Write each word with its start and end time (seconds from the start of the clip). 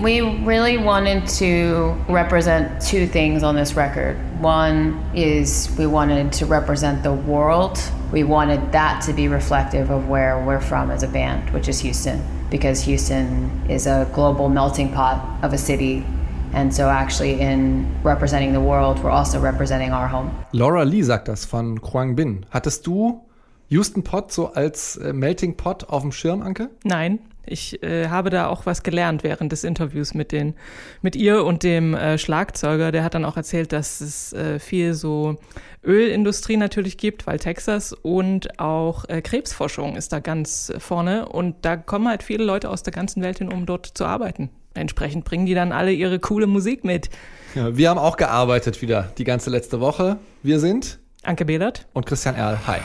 We 0.00 0.20
really 0.22 0.78
wanted 0.78 1.26
to 1.40 1.94
represent 2.08 2.80
two 2.80 3.06
things 3.06 3.42
on 3.42 3.54
this 3.54 3.74
record. 3.74 4.16
One 4.40 5.04
is 5.14 5.74
we 5.78 5.86
wanted 5.86 6.32
to 6.32 6.46
represent 6.46 7.02
the 7.02 7.12
world. 7.12 7.78
We 8.10 8.24
wanted 8.24 8.72
that 8.72 9.02
to 9.02 9.12
be 9.12 9.28
reflective 9.28 9.90
of 9.90 10.08
where 10.08 10.42
we're 10.44 10.60
from 10.60 10.90
as 10.90 11.02
a 11.02 11.08
band, 11.08 11.50
which 11.50 11.68
is 11.68 11.80
Houston, 11.80 12.22
because 12.50 12.80
Houston 12.80 13.50
is 13.68 13.86
a 13.86 14.08
global 14.14 14.48
melting 14.48 14.90
pot 14.92 15.44
of 15.44 15.52
a 15.52 15.58
city 15.58 16.04
And 16.52 16.74
so 16.74 16.88
actually 16.88 17.40
in 17.40 17.86
representing 18.02 18.52
the 18.52 18.60
world, 18.60 18.98
we're 19.02 19.10
also 19.10 19.38
representing 19.38 19.92
our 19.92 20.08
home. 20.08 20.30
Laura 20.52 20.84
Lee 20.84 21.02
sagt 21.02 21.28
das 21.28 21.44
von 21.44 21.80
Kwang 21.80 22.16
Bin. 22.16 22.44
Hattest 22.50 22.86
du 22.86 23.20
Houston 23.68 24.02
Pot 24.02 24.32
so 24.32 24.52
als 24.52 24.96
äh, 24.96 25.12
Melting 25.12 25.56
Pot 25.56 25.88
auf 25.88 26.02
dem 26.02 26.10
Schirm, 26.10 26.42
Anke? 26.42 26.70
Nein, 26.82 27.20
ich 27.46 27.82
äh, 27.82 28.08
habe 28.08 28.30
da 28.30 28.48
auch 28.48 28.66
was 28.66 28.82
gelernt 28.82 29.22
während 29.22 29.52
des 29.52 29.64
Interviews 29.64 30.14
mit, 30.14 30.32
den, 30.32 30.54
mit 31.02 31.16
ihr 31.16 31.44
und 31.44 31.62
dem 31.62 31.94
äh, 31.94 32.18
Schlagzeuger. 32.18 32.92
Der 32.92 33.04
hat 33.04 33.14
dann 33.14 33.24
auch 33.24 33.36
erzählt, 33.36 33.72
dass 33.72 34.00
es 34.00 34.32
äh, 34.32 34.58
viel 34.58 34.94
so 34.94 35.36
Ölindustrie 35.84 36.56
natürlich 36.56 36.98
gibt, 36.98 37.26
weil 37.26 37.38
Texas 37.38 37.92
und 37.92 38.60
auch 38.60 39.08
äh, 39.08 39.22
Krebsforschung 39.22 39.96
ist 39.96 40.12
da 40.12 40.20
ganz 40.20 40.72
vorne. 40.78 41.28
Und 41.28 41.56
da 41.62 41.76
kommen 41.76 42.08
halt 42.08 42.22
viele 42.22 42.44
Leute 42.44 42.70
aus 42.70 42.82
der 42.82 42.92
ganzen 42.92 43.22
Welt 43.22 43.38
hin, 43.38 43.50
um 43.50 43.66
dort 43.66 43.86
zu 43.86 44.04
arbeiten. 44.04 44.50
Entsprechend 44.74 45.24
bringen 45.24 45.46
die 45.46 45.54
dann 45.54 45.72
alle 45.72 45.92
ihre 45.92 46.20
coole 46.20 46.46
Musik 46.46 46.84
mit. 46.84 47.10
Ja, 47.54 47.76
wir 47.76 47.90
haben 47.90 47.98
auch 47.98 48.16
gearbeitet 48.16 48.82
wieder 48.82 49.12
die 49.18 49.24
ganze 49.24 49.50
letzte 49.50 49.80
Woche. 49.80 50.18
Wir 50.42 50.60
sind 50.60 51.00
Anke 51.22 51.44
Behlert 51.44 51.86
und 51.92 52.06
Christian 52.06 52.36
Erl. 52.36 52.58
Hi. 52.66 52.78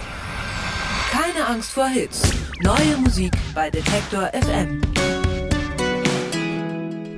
Keine 1.15 1.47
Angst 1.47 1.71
vor 1.71 1.87
Hits. 1.87 2.29
Neue 2.61 2.97
Musik 3.01 3.31
bei 3.53 3.69
Detektor 3.69 4.29
FM. 4.33 4.81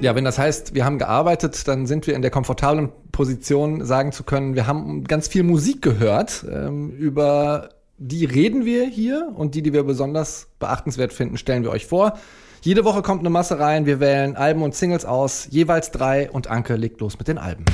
Ja, 0.01 0.13
wenn 0.13 0.23
das 0.23 0.37
heißt, 0.37 0.75
wir 0.75 0.85
haben 0.85 0.99
gearbeitet, 0.99 1.67
dann 1.67 1.87
sind 1.87 2.05
wir 2.05 2.13
in 2.13 2.21
der 2.21 2.29
komfortablen 2.29 2.91
Position, 3.11 3.83
sagen 3.83 4.11
zu 4.11 4.23
können, 4.23 4.53
wir 4.53 4.67
haben 4.67 5.05
ganz 5.05 5.27
viel 5.27 5.41
Musik 5.41 5.81
gehört. 5.81 6.45
Ähm, 6.47 6.91
über 6.91 7.69
die 7.97 8.25
reden 8.25 8.65
wir 8.65 8.85
hier 8.85 9.31
und 9.35 9.55
die, 9.55 9.63
die 9.63 9.73
wir 9.73 9.81
besonders 9.81 10.47
beachtenswert 10.59 11.11
finden, 11.11 11.39
stellen 11.39 11.63
wir 11.63 11.71
euch 11.71 11.87
vor. 11.87 12.19
Jede 12.61 12.85
Woche 12.85 13.01
kommt 13.01 13.21
eine 13.21 13.31
Masse 13.31 13.57
rein, 13.57 13.87
wir 13.87 13.99
wählen 13.99 14.35
Alben 14.35 14.61
und 14.61 14.75
Singles 14.75 15.05
aus, 15.05 15.47
jeweils 15.49 15.89
drei 15.89 16.29
und 16.29 16.51
Anke 16.51 16.75
legt 16.75 17.01
los 17.01 17.17
mit 17.17 17.27
den 17.27 17.39
Alben. 17.39 17.65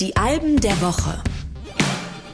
Die 0.00 0.14
Alben 0.16 0.60
der 0.60 0.78
Woche. 0.82 1.22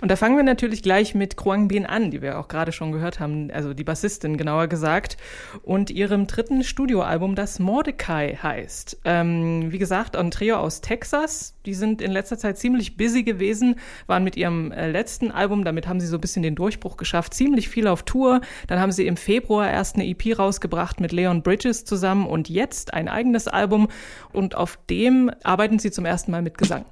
Und 0.05 0.11
da 0.11 0.17
fangen 0.17 0.37
wir 0.37 0.45
natürlich 0.45 0.83
gleich 0.83 1.15
mit 1.15 1.39
Kruang 1.39 1.67
Bin 1.67 1.87
an, 1.87 2.11
die 2.11 2.21
wir 2.21 2.39
auch 2.39 2.49
gerade 2.49 2.73
schon 2.73 2.93
gehört 2.93 3.21
haben, 3.21 3.51
also 3.51 3.73
die 3.73 3.85
Bassistin 3.85 4.37
genauer 4.37 4.67
gesagt, 4.67 5.17
und 5.63 5.89
ihrem 5.89 6.27
dritten 6.27 6.63
Studioalbum, 6.63 7.35
das 7.35 7.59
Mordecai 7.59 8.37
heißt. 8.37 8.99
Ähm, 9.07 9.73
wie 9.73 9.79
gesagt, 9.79 10.15
ein 10.15 10.31
Trio 10.31 10.57
aus 10.57 10.83
Texas, 10.83 11.55
die 11.65 11.73
sind 11.73 12.03
in 12.03 12.11
letzter 12.11 12.37
Zeit 12.37 12.59
ziemlich 12.59 12.99
busy 12.99 13.23
gewesen, 13.23 13.77
waren 14.07 14.25
mit 14.25 14.37
ihrem 14.37 14.73
äh, 14.73 14.91
letzten 14.91 15.31
Album, 15.31 15.65
damit 15.65 15.89
haben 15.89 16.01
sie 16.01 16.07
so 16.07 16.19
ein 16.19 16.21
bisschen 16.21 16.43
den 16.43 16.55
Durchbruch 16.55 16.99
geschafft, 16.99 17.33
ziemlich 17.33 17.71
viel 17.71 17.87
auf 17.87 18.03
Tour. 18.03 18.43
Dann 18.67 18.81
haben 18.81 18.93
sie 18.93 19.07
im 19.07 19.17
Februar 19.17 19.71
erst 19.71 19.95
eine 19.97 20.07
EP 20.07 20.39
rausgebracht 20.39 21.01
mit 21.01 21.13
Leon 21.13 21.43
Bridges 21.43 21.87
zusammen 21.87 22.27
und 22.27 22.51
jetzt 22.51 22.93
ein 22.93 23.09
eigenes 23.09 23.49
Album 23.49 23.89
und 24.35 24.55
auf 24.55 24.79
dem 24.91 25.31
arbeiten 25.45 25.79
sie 25.79 25.91
zum 25.91 26.05
ersten 26.05 26.31
Mal 26.31 26.43
mit 26.43 26.59
Gesang. 26.59 26.85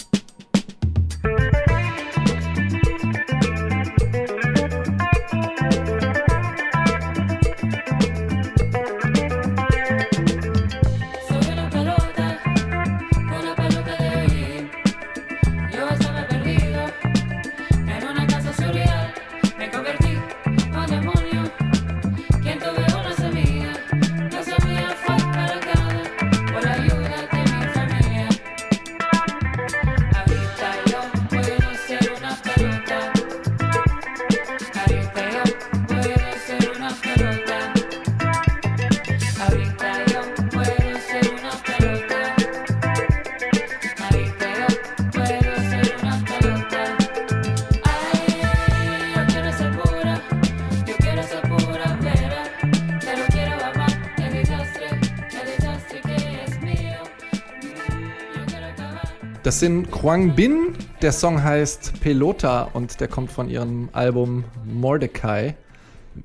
Das 59.43 59.59
sind 59.59 59.91
Kwang 59.91 60.37
Bin. 60.37 60.75
Der 61.03 61.11
Song 61.11 61.43
heißt 61.43 62.01
Pelota 62.01 62.63
und 62.75 63.01
der 63.01 63.09
kommt 63.09 63.33
von 63.33 63.51
ihrem 63.51 63.89
Album 63.93 64.45
Mordecai. 64.65 65.57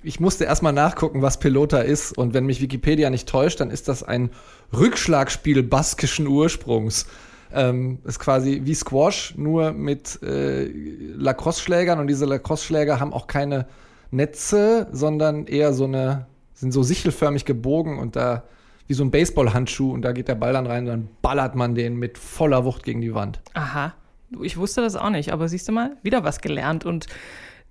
Ich 0.04 0.20
musste 0.20 0.44
erstmal 0.44 0.74
nachgucken, 0.74 1.24
was 1.24 1.40
Pelota 1.40 1.80
ist. 1.80 2.16
Und 2.16 2.36
wenn 2.36 2.46
mich 2.46 2.62
Wikipedia 2.62 3.10
nicht 3.10 3.28
täuscht, 3.28 3.60
dann 3.60 3.72
ist 3.72 3.88
das 3.88 4.04
ein 4.04 4.30
Rückschlagspiel 4.72 5.64
baskischen 5.64 6.28
Ursprungs. 6.28 7.08
Ähm, 7.52 7.98
ist 8.04 8.20
quasi 8.20 8.62
wie 8.66 8.76
Squash, 8.76 9.34
nur 9.36 9.72
mit 9.72 10.22
äh, 10.22 10.68
Lacrosse-Schlägern. 10.68 11.98
Und 11.98 12.06
diese 12.06 12.26
Lacrosse-Schläger 12.26 13.00
haben 13.00 13.14
auch 13.14 13.26
keine 13.26 13.66
Netze, 14.12 14.90
sondern 14.92 15.48
eher 15.48 15.74
so 15.74 15.86
eine, 15.86 16.28
sind 16.54 16.72
so 16.72 16.84
sichelförmig 16.84 17.46
gebogen 17.46 17.98
und 17.98 18.16
da 18.16 18.44
wie 18.88 18.94
so 18.94 19.04
ein 19.04 19.12
Baseballhandschuh 19.12 19.92
und 19.92 20.02
da 20.02 20.12
geht 20.12 20.28
der 20.28 20.36
Ball 20.36 20.54
dann 20.54 20.66
rein 20.66 20.84
und 20.84 20.88
dann 20.88 21.08
ballert 21.22 21.56
man 21.56 21.76
den 21.76 21.98
mit 21.98 22.18
voller 22.18 22.66
Wucht 22.66 22.84
gegen 22.84 23.02
die 23.02 23.14
Wand. 23.14 23.42
Aha. 23.54 23.94
Ich 24.42 24.58
wusste 24.58 24.82
das 24.82 24.96
auch 24.96 25.10
nicht, 25.10 25.32
aber 25.32 25.48
siehst 25.48 25.68
du 25.68 25.72
mal, 25.72 25.98
wieder 26.04 26.24
was 26.24 26.42
gelernt 26.42 26.86
und 26.86 27.08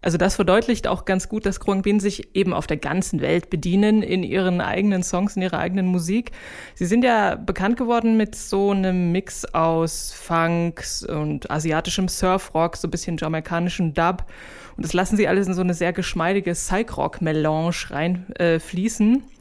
also 0.02 0.18
das 0.18 0.36
verdeutlicht 0.36 0.86
auch 0.86 1.04
ganz 1.04 1.28
gut, 1.28 1.46
dass 1.46 1.58
Kruang 1.58 1.82
Bin 1.82 1.98
sich 2.00 2.34
eben 2.36 2.52
auf 2.52 2.66
der 2.66 2.76
ganzen 2.76 3.20
Welt 3.20 3.50
bedienen 3.50 4.02
in 4.02 4.22
ihren 4.22 4.60
eigenen 4.60 5.02
Songs, 5.02 5.36
in 5.36 5.42
ihrer 5.42 5.58
eigenen 5.58 5.86
Musik. 5.86 6.30
Sie 6.74 6.86
sind 6.86 7.02
ja 7.02 7.34
bekannt 7.34 7.76
geworden 7.76 8.16
mit 8.16 8.36
so 8.36 8.70
einem 8.70 9.10
Mix 9.10 9.44
aus 9.46 10.12
Funks 10.12 11.02
und 11.02 11.50
asiatischem 11.50 12.08
Surfrock, 12.08 12.76
so 12.76 12.86
ein 12.86 12.92
bisschen 12.92 13.16
jamaikanischen 13.16 13.94
Dub. 13.94 14.26
Und 14.76 14.84
das 14.84 14.92
lassen 14.92 15.16
sie 15.16 15.26
alles 15.26 15.48
in 15.48 15.54
so 15.54 15.62
eine 15.62 15.74
sehr 15.74 15.92
geschmeidige 15.92 16.52
Psych-Rock-Melange 16.52 17.74
reinfließen. 17.90 19.16
Äh, 19.16 19.35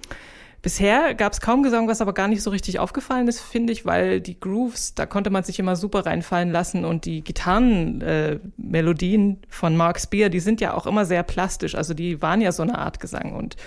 Bisher 0.65 1.13
gab 1.13 1.31
es 1.31 1.39
kaum 1.41 1.61
Gesang, 1.61 1.87
was 1.87 2.01
aber 2.01 2.15
gar 2.15 2.27
nicht 2.27 2.41
so 2.41 2.49
richtig 2.49 2.79
aufgefallen 2.79 3.27
ist, 3.27 3.39
finde 3.39 3.71
ich, 3.71 3.85
weil 3.85 4.19
die 4.19 4.39
Grooves, 4.39 4.95
da 4.95 5.05
konnte 5.05 5.29
man 5.29 5.43
sich 5.43 5.59
immer 5.59 5.75
super 5.75 6.07
reinfallen 6.07 6.51
lassen 6.51 6.85
und 6.85 7.05
die 7.05 7.23
Gitarrenmelodien 7.23 9.33
äh, 9.33 9.35
von 9.47 9.77
Mark 9.77 9.99
Spear, 9.99 10.29
die 10.29 10.39
sind 10.39 10.61
ja 10.61 10.73
auch 10.73 10.87
immer 10.87 11.05
sehr 11.05 11.21
plastisch, 11.21 11.75
also 11.75 11.93
die 11.93 12.19
waren 12.23 12.41
ja 12.41 12.51
so 12.51 12.63
eine 12.63 12.79
Art 12.79 12.99
Gesang 12.99 13.33
und 13.33 13.57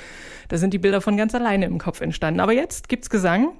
da 0.48 0.56
sind 0.56 0.74
die 0.74 0.78
Bilder 0.78 1.00
von 1.00 1.16
ganz 1.16 1.36
alleine 1.36 1.66
im 1.66 1.78
Kopf 1.78 2.00
entstanden. 2.00 2.40
Aber 2.40 2.52
jetzt 2.52 2.88
gibt's 2.88 3.10
Gesang. 3.10 3.52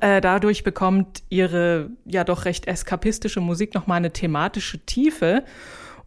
Äh, 0.00 0.22
dadurch 0.22 0.64
bekommt 0.64 1.22
ihre 1.28 1.90
ja 2.06 2.24
doch 2.24 2.46
recht 2.46 2.66
eskapistische 2.66 3.42
Musik 3.42 3.74
nochmal 3.74 3.98
eine 3.98 4.10
thematische 4.10 4.78
Tiefe. 4.86 5.44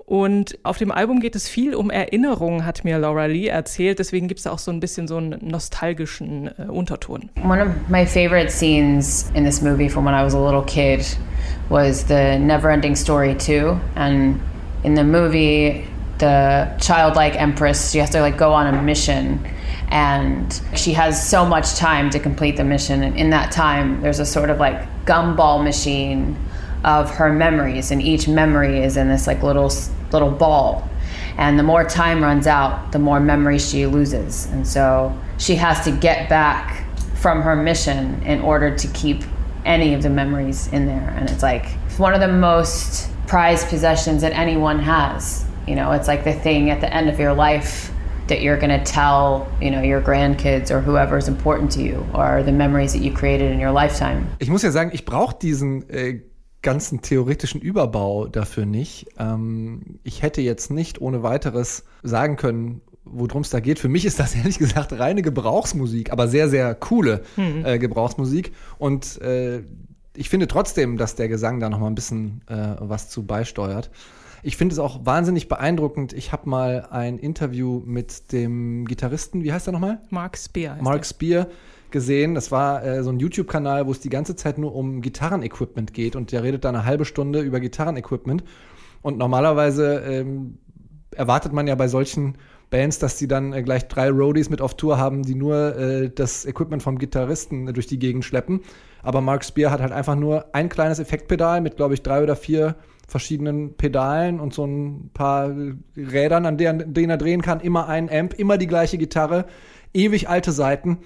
Und 0.07 0.57
auf 0.63 0.77
dem 0.77 0.89
Album 0.89 1.19
geht 1.19 1.35
es 1.35 1.49
viel 1.49 1.75
um 1.75 1.89
Erinnerungen, 1.89 2.65
hat 2.65 2.85
mir 2.85 2.97
Laura 2.97 3.25
Lee 3.25 3.47
erzählt. 3.47 3.99
Deswegen 3.99 4.29
gibt 4.29 4.39
es 4.39 4.47
auch 4.47 4.57
so 4.57 4.71
ein 4.71 4.79
bisschen 4.79 5.05
so 5.05 5.17
einen 5.17 5.37
nostalgischen 5.41 6.47
äh, 6.57 6.71
Unterton. 6.71 7.29
One 7.43 7.61
of 7.61 7.67
my 7.89 8.05
favorite 8.05 8.49
scenes 8.49 9.29
in 9.33 9.43
this 9.43 9.61
movie 9.61 9.89
from 9.89 10.05
when 10.05 10.15
I 10.15 10.23
was 10.23 10.33
a 10.33 10.39
little 10.39 10.63
kid 10.63 11.05
was 11.67 12.05
the 12.07 12.39
Neverending 12.39 12.95
Story 12.95 13.35
2. 13.37 13.77
And 13.95 14.39
in 14.85 14.95
the 14.95 15.03
movie, 15.03 15.83
the 16.19 16.69
childlike 16.79 17.35
empress, 17.35 17.91
she 17.91 17.99
has 17.99 18.09
to 18.11 18.21
like 18.21 18.37
go 18.37 18.53
on 18.53 18.73
a 18.73 18.81
mission 18.81 19.45
and 19.89 20.61
she 20.73 20.93
has 20.93 21.29
so 21.29 21.45
much 21.45 21.75
time 21.75 22.09
to 22.11 22.19
complete 22.19 22.55
the 22.55 22.63
mission 22.63 23.03
and 23.03 23.15
in 23.17 23.29
that 23.29 23.53
time 23.53 24.01
there's 24.01 24.19
a 24.19 24.25
sort 24.25 24.49
of 24.49 24.59
like 24.59 24.85
gumball 25.05 25.63
machine 25.63 26.35
of 26.83 27.09
her 27.11 27.31
memories 27.31 27.91
and 27.91 28.01
each 28.01 28.27
memory 28.27 28.83
is 28.83 28.97
in 28.97 29.07
this 29.07 29.27
like 29.27 29.43
little 29.43 29.71
little 30.11 30.31
ball. 30.31 30.87
And 31.37 31.59
the 31.59 31.63
more 31.63 31.83
time 31.83 32.23
runs 32.23 32.47
out, 32.47 32.91
the 32.91 32.99
more 32.99 33.19
memory 33.19 33.59
she 33.59 33.85
loses. 33.85 34.47
And 34.47 34.67
so 34.67 35.15
she 35.37 35.55
has 35.55 35.83
to 35.83 35.91
get 35.91 36.29
back 36.29 36.85
from 37.15 37.41
her 37.41 37.55
mission 37.55 38.21
in 38.23 38.41
order 38.41 38.75
to 38.75 38.87
keep 38.89 39.23
any 39.65 39.93
of 39.93 40.01
the 40.01 40.09
memories 40.09 40.67
in 40.69 40.85
there. 40.85 41.13
And 41.15 41.29
it's 41.29 41.43
like 41.43 41.67
one 41.97 42.13
of 42.13 42.21
the 42.21 42.27
most 42.27 43.09
prized 43.27 43.67
possessions 43.67 44.21
that 44.21 44.33
anyone 44.33 44.79
has. 44.79 45.45
You 45.67 45.75
know, 45.75 45.91
it's 45.91 46.07
like 46.07 46.23
the 46.23 46.33
thing 46.33 46.69
at 46.69 46.79
the 46.81 46.91
end 46.91 47.09
of 47.09 47.19
your 47.19 47.33
life 47.33 47.91
that 48.27 48.41
you're 48.41 48.57
going 48.57 48.77
to 48.77 48.83
tell, 48.83 49.47
you 49.61 49.71
know, 49.71 49.81
your 49.81 50.01
grandkids 50.01 50.71
or 50.71 50.81
whoever 50.81 51.17
is 51.17 51.27
important 51.27 51.71
to 51.71 51.81
you 51.81 52.05
or 52.13 52.43
the 52.43 52.51
memories 52.51 52.93
that 52.93 52.99
you 52.99 53.11
created 53.13 53.51
in 53.51 53.59
your 53.59 53.71
lifetime. 53.71 54.27
Ich 54.39 54.49
muss 54.49 54.63
ja 54.63 54.71
sagen, 54.71 54.91
ich 54.93 55.05
brauche 55.05 55.35
diesen 55.39 55.89
äh, 55.89 56.21
ganzen 56.67 57.01
theoretischen 57.01 57.61
Überbau 57.61 58.27
dafür 58.27 58.65
nicht. 58.65 59.07
Ähm, 59.17 59.99
ich 60.03 60.21
hätte 60.21 60.41
jetzt 60.41 60.69
nicht 60.69 60.99
ohne 60.99 61.23
weiteres 61.23 61.85
sagen 62.03 62.35
können, 62.35 62.81
worum 63.05 63.43
es 63.43 63.49
da 63.49 63.61
geht. 63.61 63.79
Für 63.79 63.87
mich 63.87 64.03
ist 64.03 64.19
das 64.19 64.35
ehrlich 64.35 64.57
gesagt 64.57 64.91
reine 64.91 65.21
Gebrauchsmusik, 65.21 66.11
aber 66.11 66.27
sehr, 66.27 66.49
sehr 66.49 66.75
coole 66.75 67.21
Hm. 67.35 67.65
äh, 67.65 67.79
Gebrauchsmusik. 67.79 68.51
Und 68.79 69.21
äh, 69.21 69.61
ich 70.13 70.27
finde 70.27 70.47
trotzdem, 70.47 70.97
dass 70.97 71.15
der 71.15 71.29
Gesang 71.29 71.61
da 71.61 71.69
noch 71.69 71.79
mal 71.79 71.87
ein 71.87 71.95
bisschen 71.95 72.41
äh, 72.47 72.75
was 72.79 73.07
zu 73.07 73.25
beisteuert. 73.25 73.89
Ich 74.43 74.57
finde 74.57 74.73
es 74.73 74.79
auch 74.79 75.05
wahnsinnig 75.05 75.47
beeindruckend. 75.47 76.11
Ich 76.11 76.33
habe 76.33 76.49
mal 76.49 76.89
ein 76.91 77.17
Interview 77.17 77.81
mit 77.85 78.33
dem 78.33 78.83
Gitarristen, 78.83 79.45
wie 79.45 79.53
heißt 79.53 79.69
er 79.69 79.71
nochmal? 79.71 80.01
Mark 80.09 80.37
Spear. 80.37 80.77
Mark 80.81 81.05
Spear 81.05 81.47
gesehen. 81.91 82.35
Das 82.35 82.51
war 82.51 82.83
äh, 82.83 83.03
so 83.03 83.09
ein 83.09 83.19
YouTube-Kanal, 83.19 83.87
wo 83.87 83.91
es 83.91 83.99
die 83.99 84.09
ganze 84.09 84.35
Zeit 84.35 84.57
nur 84.57 84.75
um 84.75 85.01
Gitarrenequipment 85.01 85.93
geht 85.93 86.15
und 86.15 86.31
der 86.31 86.43
redet 86.43 86.65
da 86.65 86.69
eine 86.69 86.85
halbe 86.85 87.05
Stunde 87.05 87.41
über 87.41 87.59
Gitarrenequipment. 87.59 88.43
Und 89.01 89.17
normalerweise 89.17 90.01
ähm, 90.05 90.57
erwartet 91.15 91.53
man 91.53 91.67
ja 91.67 91.75
bei 91.75 91.87
solchen 91.87 92.37
Bands, 92.69 92.99
dass 92.99 93.17
die 93.17 93.27
dann 93.27 93.53
äh, 93.53 93.63
gleich 93.63 93.87
drei 93.87 94.09
Roadies 94.09 94.49
mit 94.49 94.61
auf 94.61 94.75
Tour 94.75 94.97
haben, 94.97 95.23
die 95.23 95.35
nur 95.35 95.77
äh, 95.77 96.09
das 96.09 96.45
Equipment 96.45 96.83
vom 96.83 96.97
Gitarristen 96.97 97.67
äh, 97.67 97.73
durch 97.73 97.87
die 97.87 97.99
Gegend 97.99 98.25
schleppen. 98.25 98.61
Aber 99.03 99.21
Mark 99.21 99.45
Spear 99.45 99.71
hat 99.71 99.79
halt 99.79 99.93
einfach 99.93 100.15
nur 100.15 100.53
ein 100.53 100.69
kleines 100.69 100.99
Effektpedal 100.99 101.61
mit, 101.61 101.77
glaube 101.77 101.93
ich, 101.93 102.01
drei 102.01 102.21
oder 102.23 102.35
vier 102.35 102.75
verschiedenen 103.07 103.77
Pedalen 103.77 104.41
und 104.41 104.53
so 104.53 104.65
ein 104.65 105.11
paar 105.13 105.55
Rädern, 105.95 106.45
an 106.45 106.57
denen, 106.57 106.93
denen 106.93 107.09
er 107.09 107.17
drehen 107.17 107.41
kann. 107.41 107.61
Immer 107.61 107.87
ein 107.87 108.09
Amp, 108.11 108.33
immer 108.33 108.57
die 108.57 108.67
gleiche 108.67 108.97
Gitarre, 108.97 109.45
ewig 109.93 110.27
alte 110.27 110.51
Seiten. 110.51 110.99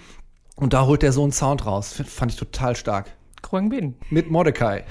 Und 0.62 0.74
da 0.74 0.86
holt 0.86 1.02
er 1.02 1.12
so 1.12 1.24
einen 1.24 1.32
Sound 1.32 1.66
raus. 1.66 2.04
Fand 2.06 2.32
ich 2.32 2.38
total 2.38 2.76
stark. 2.76 3.18
Kruang 3.42 3.70
Bin. 3.70 3.96
Mit 4.10 4.30
Mordecai. 4.30 4.84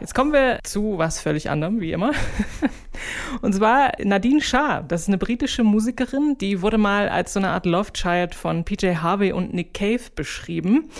Jetzt 0.00 0.14
kommen 0.14 0.32
wir 0.32 0.58
zu 0.62 0.98
was 0.98 1.20
völlig 1.20 1.50
anderem, 1.50 1.80
wie 1.80 1.92
immer. 1.92 2.12
Und 3.42 3.54
zwar 3.54 3.92
Nadine 4.02 4.40
Shah. 4.40 4.82
Das 4.82 5.02
ist 5.02 5.08
eine 5.08 5.18
britische 5.18 5.64
Musikerin, 5.64 6.36
die 6.40 6.62
wurde 6.62 6.78
mal 6.78 7.08
als 7.08 7.32
so 7.32 7.40
eine 7.40 7.48
Art 7.48 7.66
Love 7.66 7.92
Child 7.92 8.34
von 8.34 8.64
PJ 8.64 8.96
Harvey 8.96 9.32
und 9.32 9.52
Nick 9.52 9.74
Cave 9.74 10.00
beschrieben. 10.14 10.90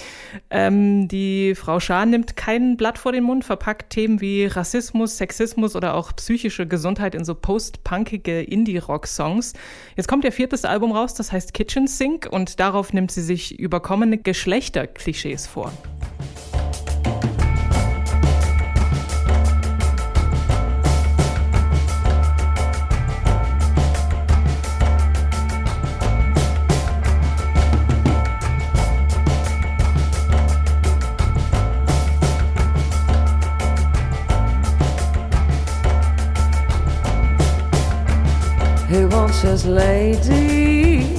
Ähm, 0.50 1.08
die 1.08 1.54
Frau 1.54 1.80
Shah 1.80 2.06
nimmt 2.06 2.36
kein 2.36 2.76
Blatt 2.76 2.98
vor 2.98 3.12
den 3.12 3.24
Mund, 3.24 3.44
verpackt 3.44 3.90
Themen 3.90 4.20
wie 4.20 4.46
Rassismus, 4.46 5.16
Sexismus 5.16 5.76
oder 5.76 5.94
auch 5.94 6.14
psychische 6.16 6.66
Gesundheit 6.66 7.14
in 7.14 7.24
so 7.24 7.34
post-punkige 7.34 8.42
Indie-Rock-Songs. 8.42 9.52
Jetzt 9.96 10.08
kommt 10.08 10.24
ihr 10.24 10.32
viertes 10.32 10.64
Album 10.64 10.92
raus, 10.92 11.14
das 11.14 11.32
heißt 11.32 11.54
Kitchen 11.54 11.86
Sink 11.86 12.28
und 12.30 12.60
darauf 12.60 12.92
nimmt 12.92 13.10
sie 13.12 13.22
sich 13.22 13.58
überkommene 13.58 14.18
Geschlechterklischees 14.18 15.46
vor. 15.46 15.72
Lady 40.14 41.14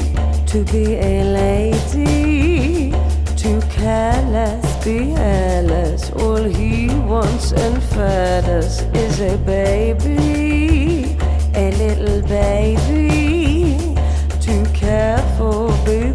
to 0.46 0.64
be 0.72 0.96
a 0.96 1.24
lady? 1.24 2.92
To 3.36 3.62
careless, 3.70 4.84
be 4.84 5.10
hairless. 5.10 6.12
All 6.12 6.44
he 6.44 6.88
wants 6.88 7.52
and 7.52 7.82
feathers 7.84 8.82
is 8.94 9.20
a 9.20 9.38
baby, 9.38 11.18
a 11.56 11.72
little 11.78 12.22
baby. 12.22 13.96
Too 14.40 14.64
careful, 14.74 15.70
be 15.86 16.14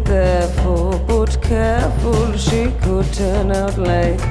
for, 0.63 0.99
but 1.07 1.41
careful, 1.41 2.35
she 2.37 2.71
could 2.81 3.13
turn 3.13 3.51
out 3.51 3.77
late. 3.77 4.30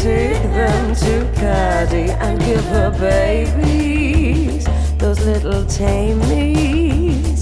Take 0.00 0.42
them 0.54 0.94
to 0.94 1.30
Caddy 1.34 2.10
and 2.10 2.40
give 2.40 2.64
her 2.66 2.90
babies, 2.98 4.64
those 4.96 5.20
little 5.26 5.62
tamies. 5.64 7.40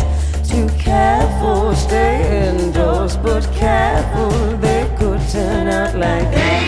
Too 0.49 0.69
careful, 0.77 1.73
stay 1.77 2.49
indoors, 2.49 3.17
but 3.17 3.45
careful, 3.53 4.31
they 4.57 4.93
could 4.99 5.21
turn 5.29 5.69
out 5.69 5.95
like 5.95 6.29
ladies 6.35 6.68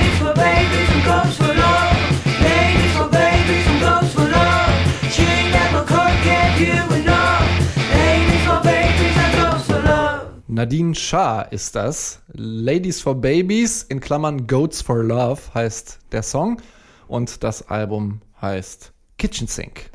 Nadine 10.53 10.97
Shah 10.97 11.43
ist 11.43 11.77
das. 11.77 12.23
Ladies 12.33 13.01
for 13.01 13.15
Babies 13.15 13.85
in 13.85 14.01
Klammern 14.01 14.49
Goats 14.49 14.83
for 14.83 15.05
Love 15.05 15.41
heißt 15.55 16.01
der 16.11 16.25
Song. 16.25 16.61
Und 17.07 17.45
das 17.45 17.69
Album 17.69 18.21
heißt 18.43 18.93
Kitchen 19.17 19.47
Sink. 19.47 19.91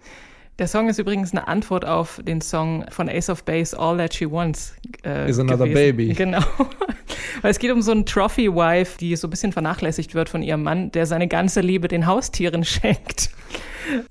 Der 0.57 0.69
Song 0.69 0.87
ist 0.87 0.97
übrigens 0.97 1.33
eine 1.33 1.49
Antwort 1.49 1.83
auf 1.83 2.21
den 2.23 2.39
Song 2.39 2.85
von 2.89 3.09
Ace 3.09 3.29
of 3.29 3.43
Base, 3.43 3.77
All 3.77 3.97
That 3.97 4.13
She 4.13 4.31
Wants. 4.31 4.73
Äh, 5.03 5.29
Is 5.29 5.39
Another 5.39 5.67
gewesen. 5.67 5.73
Baby. 5.73 6.13
Genau. 6.15 6.39
Weil 7.41 7.51
es 7.51 7.59
geht 7.59 7.73
um 7.73 7.81
so 7.81 7.91
einen 7.91 8.05
Trophy-Wife, 8.05 8.97
die 8.97 9.13
so 9.17 9.27
ein 9.27 9.31
bisschen 9.31 9.51
vernachlässigt 9.51 10.15
wird 10.15 10.29
von 10.29 10.41
ihrem 10.41 10.63
Mann, 10.63 10.89
der 10.89 11.05
seine 11.05 11.27
ganze 11.27 11.59
Liebe 11.59 11.89
den 11.89 12.07
Haustieren 12.07 12.63
schenkt. 12.63 13.29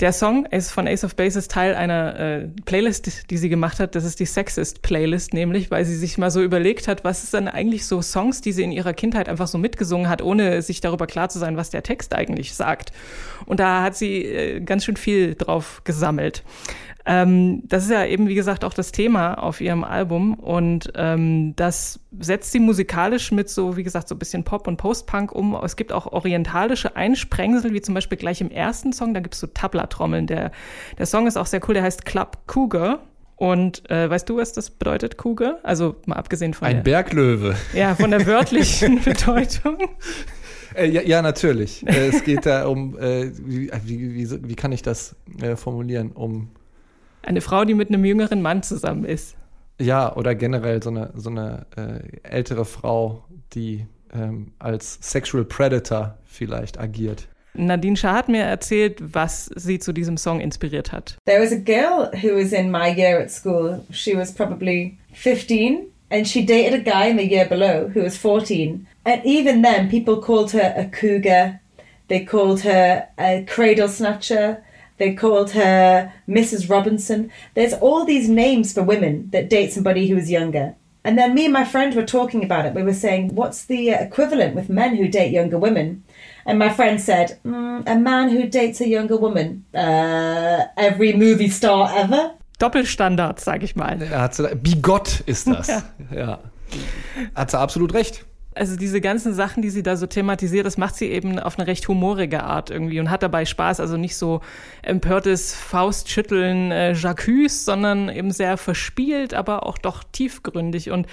Der 0.01 0.13
Song 0.13 0.47
ist 0.47 0.71
von 0.71 0.87
Ace 0.87 1.05
of 1.05 1.17
Base 1.17 1.39
ist 1.39 1.51
Teil 1.51 1.75
einer 1.75 2.19
äh, 2.19 2.49
Playlist, 2.65 3.31
die 3.31 3.37
sie 3.37 3.49
gemacht 3.49 3.81
hat. 3.81 3.95
Das 3.95 4.05
ist 4.05 4.21
die 4.21 4.27
Sexist 4.27 4.83
Playlist, 4.83 5.35
nämlich, 5.35 5.71
weil 5.71 5.85
sie 5.85 5.97
sich 5.97 6.19
mal 6.19 6.31
so 6.31 6.43
überlegt 6.43 6.89
hat, 6.89 7.05
was 7.05 7.25
ist 7.25 7.35
denn 7.35 7.49
eigentlich 7.49 7.87
so 7.87 8.03
Songs, 8.03 8.41
die 8.41 8.53
sie 8.53 8.63
in 8.63 8.73
ihrer 8.73 8.93
Kindheit 8.93 9.29
einfach 9.29 9.49
so 9.49 9.59
mitgesungen 9.59 10.09
hat, 10.09 10.23
ohne 10.23 10.63
sich 10.63 10.81
darüber 10.81 11.07
klar 11.07 11.29
zu 11.29 11.39
sein, 11.39 11.57
was 11.57 11.71
der 11.71 11.83
Text 11.83 12.15
eigentlich 12.15 12.55
sagt. 12.55 12.93
Und 13.47 13.61
da 13.61 13.83
hat 13.83 13.97
sie 13.97 14.25
äh, 14.25 14.61
ganz 14.61 14.85
schön 14.85 14.97
viel 14.97 15.35
drauf 15.35 15.83
gesammelt. 15.85 16.43
Ähm, 17.07 17.63
das 17.69 17.85
ist 17.85 17.91
ja 17.91 18.07
eben, 18.07 18.29
wie 18.29 18.35
gesagt, 18.35 18.65
auch 18.65 18.73
das 18.73 18.91
Thema 18.91 19.35
auf 19.35 19.61
ihrem 19.61 19.85
Album. 19.85 20.35
Und 20.35 20.93
ähm, 20.95 21.55
das 21.57 22.01
setzt 22.19 22.53
sie 22.53 22.61
musikalisch 22.61 23.31
mit 23.31 23.51
so, 23.51 23.77
wie 23.77 23.83
gesagt, 23.83 24.09
so 24.09 24.15
ein 24.15 24.19
bisschen 24.19 24.45
Pop 24.45 24.67
und 24.67 24.79
Post-Punk 24.79 25.33
um. 25.33 25.55
Es 25.63 25.77
gibt 25.77 25.93
auch 25.93 26.07
orientalische 26.07 26.97
Einsprengsel, 26.97 27.73
wie 27.75 27.83
zum 27.83 27.95
Beispiel 27.95 28.17
gleich 28.17 28.41
im 28.41 28.51
ersten 28.51 28.93
Song, 28.93 29.13
da 29.13 29.21
gibt's 29.21 29.41
so 29.41 29.47
Tabla-Trommeln. 29.47 30.27
Der, 30.27 30.51
der 30.99 31.07
Song 31.07 31.27
ist 31.27 31.37
auch 31.37 31.47
sehr 31.47 31.61
cool, 31.69 31.75
der 31.75 31.83
heißt 31.83 32.05
Club 32.07 32.39
Cougar. 32.47 33.01
Und 33.37 33.91
äh, 33.91 34.09
weißt 34.09 34.29
du, 34.29 34.37
was 34.37 34.53
das 34.53 34.71
bedeutet, 34.71 35.19
Cougar? 35.19 35.59
Also 35.65 35.97
mal 36.07 36.17
abgesehen 36.17 36.55
von 36.55 36.69
Ein 36.69 36.77
der, 36.77 36.83
Berglöwe. 36.83 37.57
ja, 37.75 37.95
von 37.97 38.13
der 38.13 38.27
wörtlichen 38.27 39.01
Bedeutung. 39.05 39.77
Äh, 40.75 40.89
ja, 40.89 41.03
ja, 41.03 41.21
natürlich. 41.21 41.87
Äh, 41.87 42.09
es 42.09 42.25
geht 42.25 42.47
da 42.47 42.67
um, 42.67 42.97
äh, 42.97 43.31
wie, 43.45 43.71
wie, 43.85 44.15
wie, 44.15 44.49
wie 44.49 44.55
kann 44.55 44.73
ich 44.73 44.83
das 44.83 45.17
äh, 45.43 45.57
formulieren? 45.57 46.13
Um, 46.13 46.49
Eine 47.25 47.41
Frau, 47.41 47.65
die 47.65 47.75
mit 47.75 47.89
einem 47.89 48.05
jüngeren 48.05 48.43
Mann 48.43 48.63
zusammen 48.63 49.05
ist. 49.05 49.37
ja, 49.81 50.15
oder 50.15 50.35
generell 50.35 50.83
so 50.83 50.91
eine, 50.91 51.13
so 51.17 51.31
eine 51.31 51.67
äh, 51.77 52.29
ältere 52.29 52.65
Frau, 52.65 53.25
die 53.55 53.87
ähm, 54.13 54.53
als 54.59 54.99
Sexual 55.03 55.45
Predator 55.45 56.17
vielleicht 56.25 56.79
agiert. 56.79 57.29
Nadine 57.55 57.97
Shah 57.97 58.15
hat 58.15 58.29
mir 58.29 58.43
erzählt, 58.43 59.01
was 59.01 59.47
sie 59.55 59.79
zu 59.79 59.93
diesem 59.93 60.17
Song 60.17 60.41
inspiriert 60.41 60.91
hat. 60.91 61.17
There 61.25 61.41
was 61.41 61.53
a 61.53 61.57
girl 61.57 62.11
who 62.13 62.37
was 62.37 62.53
in 62.53 62.71
my 62.71 62.89
year 62.89 63.21
at 63.21 63.31
school. 63.31 63.85
She 63.91 64.17
was 64.17 64.33
probably 64.35 64.99
15 65.13 65.87
and 66.11 66.27
she 66.27 66.45
dated 66.45 66.75
a 66.75 66.91
guy 66.91 67.09
in 67.11 67.17
the 67.17 67.25
year 67.25 67.47
below 67.47 67.91
who 67.95 68.03
was 68.03 68.17
14. 68.17 68.87
And 69.05 69.25
even 69.25 69.63
then, 69.63 69.89
people 69.89 70.21
called 70.21 70.51
her 70.53 70.75
a 70.77 70.87
cougar. 70.87 71.61
They 72.09 72.25
called 72.25 72.63
her 72.63 73.07
a 73.19 73.45
cradle 73.47 73.89
snatcher. 73.89 74.64
They 74.99 75.15
called 75.15 75.53
her 75.53 76.13
Mrs. 76.29 76.71
Robinson. 76.71 77.31
There's 77.55 77.75
all 77.75 78.05
these 78.05 78.29
names 78.29 78.73
for 78.73 78.83
women 78.83 79.29
that 79.31 79.51
date 79.51 79.73
somebody 79.73 80.09
who 80.09 80.17
is 80.17 80.31
younger. 80.31 80.77
And 81.07 81.19
then 81.19 81.35
me 81.35 81.45
and 81.45 81.53
my 81.53 81.65
friend 81.65 81.95
were 81.95 82.07
talking 82.07 82.43
about 82.43 82.65
it. 82.65 82.75
We 82.75 82.83
were 82.83 82.95
saying, 82.95 83.35
what's 83.35 83.67
the 83.67 83.93
uh, 83.93 84.03
equivalent 84.03 84.55
with 84.55 84.71
men 84.71 84.97
who 84.97 85.07
date 85.07 85.33
younger 85.33 85.59
women? 85.59 86.03
And 86.47 86.59
my 86.59 86.71
friend 86.71 86.99
said, 86.99 87.39
mm, 87.45 87.83
a 87.87 87.97
man 87.97 88.31
who 88.31 88.47
dates 88.47 88.81
a 88.81 88.89
younger 88.89 89.19
woman. 89.19 89.65
Uh, 89.75 90.65
every 90.79 91.13
movie 91.13 91.51
star 91.51 91.91
ever. 91.95 92.33
Doppelstandard, 92.59 93.39
sag 93.39 93.63
ich 93.63 93.77
mal. 93.77 94.01
Er 94.01 94.23
hat 94.23 94.35
sie, 94.35 94.55
Bigott 94.55 95.21
ist 95.27 95.47
das. 95.47 95.69
Ja. 95.69 95.83
ja. 96.15 96.39
Hat 97.35 97.51
sie 97.51 97.59
absolut 97.59 97.93
recht. 97.93 98.25
Also 98.55 98.77
diese 98.77 99.01
ganzen 99.01 99.35
Sachen, 99.35 99.63
die 99.63 99.71
sie 99.71 99.83
da 99.83 99.97
so 99.97 100.07
thematisiert, 100.07 100.65
das 100.65 100.79
macht 100.79 100.95
sie 100.95 101.11
eben 101.11 101.39
auf 101.39 101.59
eine 101.59 101.67
recht 101.67 101.89
humorige 101.89 102.45
Art 102.45 102.71
irgendwie 102.71 103.01
und 103.01 103.11
hat 103.11 103.23
dabei 103.23 103.45
Spaß. 103.45 103.81
Also 103.81 103.97
nicht 103.97 104.17
so 104.17 104.41
empörtes 104.83 105.55
Faustschütteln, 105.55 106.71
äh, 106.71 106.93
Jacques, 106.93 107.65
sondern 107.65 108.09
eben 108.09 108.31
sehr 108.31 108.57
verspielt, 108.57 109.35
aber 109.35 109.67
auch 109.67 109.79
doch 109.79 110.05
tiefgründig. 110.05 110.91
Und 110.91 111.07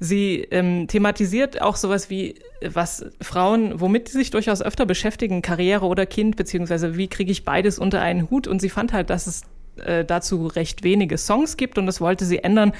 sie 0.00 0.46
ähm, 0.50 0.88
thematisiert 0.88 1.60
auch 1.60 1.76
sowas 1.76 2.08
wie, 2.08 2.36
was 2.64 3.04
Frauen, 3.20 3.80
womit 3.80 4.08
sie 4.08 4.18
sich 4.18 4.30
durchaus 4.30 4.62
öfter 4.62 4.86
beschäftigen, 4.86 5.42
Karriere 5.42 5.86
oder 5.86 6.06
Kind, 6.06 6.36
beziehungsweise 6.36 6.96
wie 6.96 7.08
kriege 7.08 7.32
ich 7.32 7.44
beides 7.44 7.78
unter 7.78 8.00
einen 8.00 8.30
Hut. 8.30 8.46
Und 8.46 8.60
sie 8.60 8.70
fand 8.70 8.92
halt, 8.92 9.10
dass 9.10 9.26
es 9.26 9.42
äh, 9.84 10.04
dazu 10.04 10.46
recht 10.46 10.82
wenige 10.82 11.18
Songs 11.18 11.56
gibt 11.56 11.78
und 11.78 11.86
das 11.86 12.00
wollte 12.00 12.24
sie 12.24 12.42
ändern. 12.42 12.72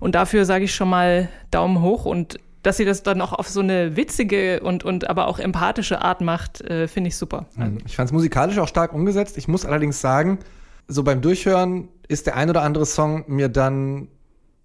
Und 0.00 0.14
dafür 0.14 0.44
sage 0.44 0.64
ich 0.64 0.74
schon 0.74 0.88
mal 0.88 1.28
Daumen 1.50 1.82
hoch 1.82 2.04
und 2.04 2.38
dass 2.68 2.76
sie 2.76 2.84
das 2.84 3.02
dann 3.02 3.22
auch 3.22 3.32
auf 3.32 3.48
so 3.48 3.60
eine 3.60 3.96
witzige 3.96 4.60
und, 4.60 4.84
und 4.84 5.08
aber 5.08 5.26
auch 5.26 5.38
empathische 5.38 6.02
Art 6.02 6.20
macht, 6.20 6.60
äh, 6.60 6.86
finde 6.86 7.08
ich 7.08 7.16
super. 7.16 7.46
Ich 7.86 7.96
fand 7.96 8.10
es 8.10 8.12
musikalisch 8.12 8.58
auch 8.58 8.68
stark 8.68 8.92
umgesetzt. 8.92 9.38
Ich 9.38 9.48
muss 9.48 9.64
allerdings 9.64 10.02
sagen, 10.02 10.38
so 10.86 11.02
beim 11.02 11.22
Durchhören 11.22 11.88
ist 12.08 12.26
der 12.26 12.36
ein 12.36 12.50
oder 12.50 12.60
andere 12.60 12.84
Song 12.84 13.24
mir 13.26 13.48
dann 13.48 14.08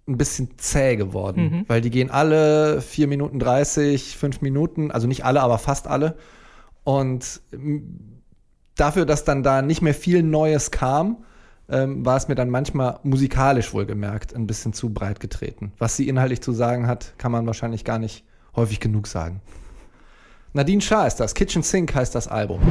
ein 0.06 0.18
bisschen 0.18 0.58
zäh 0.58 0.98
geworden, 0.98 1.64
weil 1.70 1.80
die 1.80 1.92
gehen 1.92 2.12
alle 2.12 2.82
4 2.82 3.08
Minuten 3.08 3.40
30, 3.40 4.18
5 4.18 4.42
Minuten, 4.42 4.92
also 4.92 5.08
nicht 5.08 5.24
alle, 5.24 5.40
aber 5.40 5.58
fast 5.58 5.88
alle. 5.88 6.18
Und 6.84 7.40
dafür, 8.76 9.06
dass 9.06 9.24
dann 9.24 9.44
da 9.44 9.62
nicht 9.62 9.82
mehr 9.82 9.94
viel 9.94 10.24
Neues 10.24 10.72
kam, 10.72 11.24
ähm, 11.70 12.06
war 12.06 12.18
es 12.18 12.28
mir 12.28 12.36
dann 12.36 12.50
manchmal 12.50 13.00
musikalisch 13.04 13.74
wohlgemerkt 13.74 14.36
ein 14.36 14.48
bisschen 14.48 14.74
zu 14.74 14.94
breit 14.94 15.20
getreten. 15.20 15.72
Was 15.78 15.96
sie 15.96 16.08
inhaltlich 16.08 16.42
zu 16.42 16.52
sagen 16.52 16.88
hat, 16.88 17.14
kann 17.18 17.32
man 17.32 17.46
wahrscheinlich 17.46 17.86
gar 17.86 18.00
nicht 18.00 18.24
häufig 18.56 18.80
genug 18.80 19.08
sagen. 19.08 19.42
Nadine 20.54 20.82
Schaar 20.82 21.08
ist 21.08 21.16
das. 21.16 21.34
Kitchen 21.34 21.64
Sink 21.64 21.96
heißt 21.96 22.14
das 22.14 22.28
Album. 22.28 22.62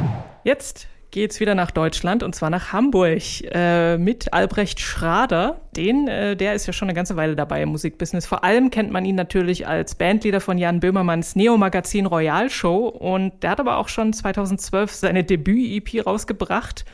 Jetzt 0.45 0.87
geht's 1.11 1.41
wieder 1.41 1.55
nach 1.55 1.71
Deutschland 1.71 2.23
und 2.23 2.35
zwar 2.35 2.49
nach 2.49 2.73
Hamburg 2.73 3.23
äh, 3.53 3.99
mit 3.99 4.33
Albrecht 4.33 4.81
Schrader. 4.81 5.61
Den, 5.77 6.09
äh, 6.09 6.37
der 6.37 6.55
ist 6.55 6.67
ja 6.67 6.73
schon 6.73 6.89
eine 6.89 6.95
ganze 6.95 7.17
Weile 7.17 7.37
dabei 7.37 7.63
im 7.63 7.69
Musikbusiness. 7.71 8.27
Vor 8.27 8.45
allem 8.45 8.71
kennt 8.71 8.91
man 8.91 9.05
ihn 9.05 9.15
natürlich 9.15 9.67
als 9.67 9.95
Bandleader 9.95 10.41
von 10.41 10.59
Jan 10.59 10.81
Böhmermanns 10.81 11.37
Neo-Magazin 11.37 12.07
Royal 12.07 12.51
Show 12.51 12.87
und 12.89 13.43
der 13.43 13.51
hat 13.51 13.61
aber 13.61 13.77
auch 13.77 13.89
schon 13.89 14.13
2012 14.13 14.93
seine 14.93 15.23
Debüt-EP 15.23 16.07
rausgebracht. 16.07 16.85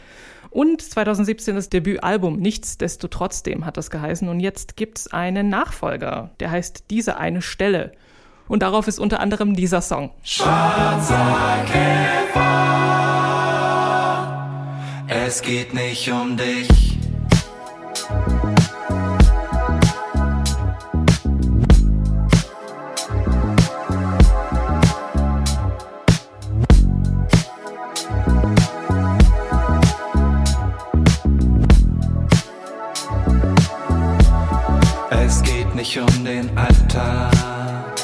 Und 0.51 0.81
2017 0.83 1.55
das 1.55 1.69
Debütalbum 1.69 2.39
Nichtsdestotrotzdem 2.39 3.65
hat 3.65 3.77
das 3.77 3.91
geheißen. 3.91 4.29
Und 4.29 4.41
jetzt 4.41 4.77
gibt's 4.77 5.13
einen 5.13 5.49
Nachfolger, 5.49 6.31
der 6.41 6.51
heißt 6.51 6.85
Diese 6.91 7.17
eine 7.17 7.43
Stelle. 7.43 7.93
Und 8.49 8.63
darauf 8.63 8.89
ist 8.89 8.99
unter 8.99 9.21
anderem 9.21 9.55
dieser 9.55 9.83
Song. 9.83 10.11
Es 15.09 15.43
geht 15.43 15.75
nicht 15.75 16.11
um 16.11 16.37
dich. 16.37 16.69
Nicht 35.79 35.97
um 35.97 36.25
den 36.25 36.51
Alltag. 36.59 37.95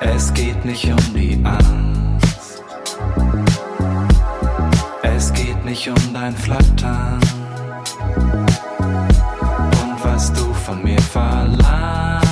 Es 0.00 0.32
geht 0.32 0.64
nicht 0.64 0.86
um 0.86 1.14
die 1.14 1.38
Angst. 1.44 2.62
Es 5.02 5.30
geht 5.34 5.62
nicht 5.66 5.86
um 5.86 6.14
dein 6.14 6.34
Flattern 6.34 7.20
und 9.82 10.04
was 10.04 10.32
du 10.32 10.54
von 10.54 10.82
mir 10.82 11.02
verlangst. 11.02 12.24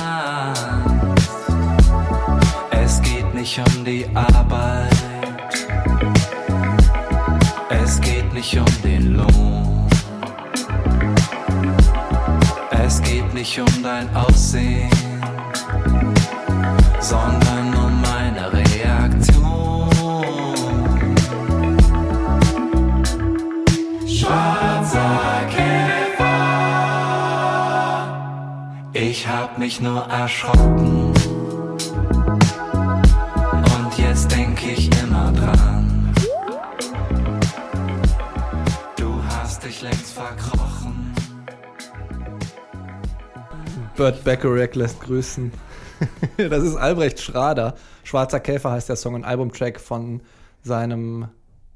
Es 2.71 2.99
geht 3.03 3.31
nicht 3.35 3.59
um 3.59 3.85
die 3.85 4.07
Arbeit. 4.15 4.66
Nicht 13.37 13.59
um 13.59 13.83
dein 13.83 14.09
Aussehen, 14.15 14.89
sondern 16.99 17.67
um 17.75 18.01
meine 18.01 18.51
Reaktion. 18.51 19.89
Schwarzer 24.07 25.45
Käfer. 25.51 26.25
Ich 28.93 29.27
hab 29.27 29.59
mich 29.59 29.81
nur 29.81 30.01
erschrocken. 30.07 31.16
Burt 43.97 44.23
Bacharach 44.23 44.75
lässt 44.75 45.01
grüßen. 45.01 45.51
das 46.37 46.63
ist 46.63 46.75
Albrecht 46.75 47.19
Schrader. 47.19 47.73
Schwarzer 48.03 48.39
Käfer 48.39 48.71
heißt 48.71 48.89
der 48.89 48.95
Song, 48.95 49.15
ein 49.15 49.25
Albumtrack 49.25 49.79
von 49.79 50.21
seinem 50.61 51.29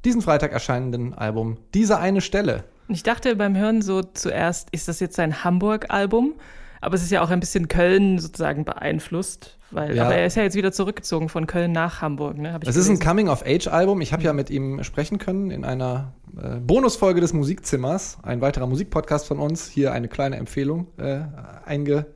diesen 0.06 0.22
Freitag 0.22 0.52
erscheinenden 0.52 1.16
Album 1.16 1.58
Diese 1.74 1.98
eine 1.98 2.22
Stelle. 2.22 2.64
Und 2.88 2.94
Ich 2.94 3.02
dachte 3.02 3.36
beim 3.36 3.58
Hören 3.58 3.82
so 3.82 4.04
zuerst, 4.04 4.70
ist 4.72 4.88
das 4.88 5.00
jetzt 5.00 5.16
sein 5.16 5.44
Hamburg-Album? 5.44 6.36
Aber 6.82 6.96
es 6.96 7.04
ist 7.04 7.12
ja 7.12 7.22
auch 7.22 7.30
ein 7.30 7.40
bisschen 7.40 7.68
Köln 7.68 8.18
sozusagen 8.20 8.66
beeinflusst, 8.66 9.58
weil 9.70 9.96
Ja. 9.96 10.06
aber 10.06 10.16
er 10.16 10.26
ist 10.26 10.36
ja 10.36 10.44
jetzt 10.44 10.56
wieder 10.56 10.72
zurückgezogen 10.72 11.30
von 11.30 11.46
Köln 11.48 11.72
nach 11.72 12.02
Hamburg, 12.02 12.38
ne? 12.38 12.60
Es 12.66 12.76
ist 12.76 12.90
ein. 12.90 13.00
Coming-of-Age-Album. 13.00 14.02
Ich 14.02 14.14
habe 14.14 14.24
ja 14.24 14.34
mit 14.34 14.50
ihm 14.50 14.84
sprechen 14.84 15.20
können 15.20 15.52
in 15.52 15.64
einer 15.64 16.14
äh, 16.42 16.56
Bonusfolge 16.60 17.22
des 17.22 17.34
Musikzimmers. 17.34 18.18
Ein 18.24 18.42
weiterer 18.42 18.66
Musikpodcast 18.68 19.28
von 19.28 19.40
uns. 19.40 19.68
Hier 19.68 19.94
eine 19.94 20.08
kleine 20.08 20.38
Empfehlung 20.38 20.88
äh, 20.98 21.20
einge, 21.66 22.08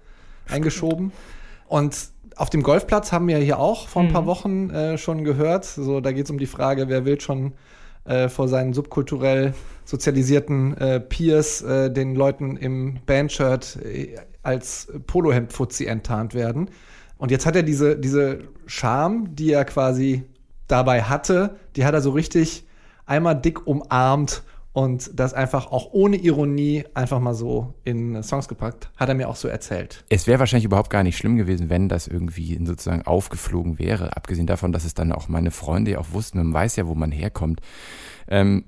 eingeschoben. 0.49 1.11
Und 1.67 1.95
auf 2.35 2.49
dem 2.49 2.63
Golfplatz 2.63 3.11
haben 3.11 3.27
wir 3.27 3.37
hier 3.37 3.59
auch 3.59 3.87
vor 3.87 4.01
ein 4.01 4.11
paar 4.11 4.25
Wochen 4.25 4.69
äh, 4.71 4.97
schon 4.97 5.23
gehört. 5.23 5.63
So, 5.65 6.01
da 6.01 6.11
geht 6.11 6.25
es 6.25 6.31
um 6.31 6.37
die 6.37 6.47
Frage, 6.47 6.89
wer 6.89 7.05
will 7.05 7.21
schon 7.21 7.53
äh, 8.05 8.29
vor 8.29 8.47
seinen 8.47 8.73
subkulturell 8.73 9.53
sozialisierten 9.85 10.75
äh, 10.77 10.99
Peers 10.99 11.61
äh, 11.61 11.91
den 11.91 12.15
Leuten 12.15 12.57
im 12.57 12.97
Bandshirt 13.05 13.77
äh, 13.83 14.15
als 14.43 14.91
Polohemd-Fuzzi 15.07 15.85
enttarnt 15.85 16.33
werden. 16.33 16.69
Und 17.17 17.31
jetzt 17.31 17.45
hat 17.45 17.55
er 17.55 17.63
diese, 17.63 17.97
diese 17.97 18.39
Charme, 18.65 19.29
die 19.33 19.51
er 19.51 19.65
quasi 19.65 20.23
dabei 20.67 21.03
hatte, 21.03 21.55
die 21.75 21.85
hat 21.85 21.93
er 21.93 22.01
so 22.01 22.11
richtig 22.11 22.65
einmal 23.05 23.39
dick 23.39 23.65
umarmt 23.65 24.43
und 24.73 25.17
das 25.17 25.33
einfach 25.33 25.71
auch 25.71 25.93
ohne 25.93 26.17
Ironie 26.17 26.83
einfach 26.93 27.21
mal 27.21 27.33
so 27.33 27.73
in 27.85 28.21
Songs 28.23 28.49
gepackt. 28.49 28.89
Hat 28.97 29.07
er 29.07 29.15
mir 29.15 29.29
auch 29.29 29.37
so 29.37 29.47
erzählt. 29.47 30.03
Es 30.09 30.27
wäre 30.27 30.39
wahrscheinlich 30.39 30.65
überhaupt 30.65 30.89
gar 30.89 31.03
nicht 31.03 31.17
schlimm 31.17 31.37
gewesen, 31.37 31.69
wenn 31.69 31.87
das 31.87 32.07
irgendwie 32.07 32.59
sozusagen 32.61 33.03
aufgeflogen 33.03 33.79
wäre. 33.79 34.17
Abgesehen 34.17 34.47
davon, 34.47 34.73
dass 34.73 34.83
es 34.83 34.93
dann 34.93 35.13
auch 35.13 35.29
meine 35.29 35.51
Freunde 35.51 35.91
ja 35.91 35.99
auch 35.99 36.11
wussten, 36.11 36.39
man 36.39 36.53
weiß 36.53 36.75
ja, 36.75 36.87
wo 36.87 36.93
man 36.93 37.11
herkommt. 37.11 37.61
Ähm, 38.27 38.65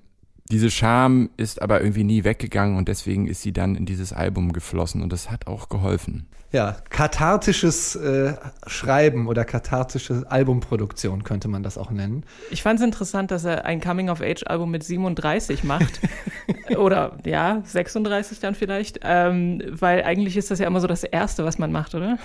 diese 0.50 0.72
Scham 0.72 1.30
ist 1.38 1.62
aber 1.62 1.82
irgendwie 1.82 2.04
nie 2.04 2.24
weggegangen 2.24 2.78
und 2.78 2.88
deswegen 2.88 3.28
ist 3.28 3.42
sie 3.42 3.52
dann 3.52 3.76
in 3.76 3.86
dieses 3.86 4.14
Album 4.14 4.54
geflossen 4.54 5.02
und 5.02 5.12
das 5.12 5.30
hat 5.30 5.48
auch 5.48 5.70
geholfen. 5.70 6.28
Ja, 6.54 6.78
kathartisches 6.90 7.98
äh, 7.98 8.34
Schreiben 8.66 9.28
oder 9.28 9.44
kathartische 9.44 10.24
Albumproduktion 10.30 11.26
könnte 11.26 11.50
man 11.50 11.62
das 11.62 11.78
auch 11.78 11.92
nennen. 11.92 12.24
Ich 12.52 12.64
fand 12.64 12.80
es 12.80 12.86
interessant, 12.86 13.32
dass 13.32 13.44
er 13.44 13.66
ein 13.66 13.82
Coming-of-Age-Album 13.82 14.72
mit 14.72 14.84
37 14.84 15.66
macht. 15.66 16.00
oder 16.78 17.18
ja, 17.26 17.62
36 17.66 18.40
dann 18.40 18.56
vielleicht. 18.56 19.02
Ähm, 19.04 19.62
weil 19.72 20.04
eigentlich 20.04 20.38
ist 20.38 20.50
das 20.50 20.60
ja 20.60 20.68
immer 20.68 20.80
so 20.80 20.88
das 20.88 21.04
Erste, 21.04 21.44
was 21.44 21.58
man 21.58 21.74
macht, 21.74 21.96
oder? 21.96 22.18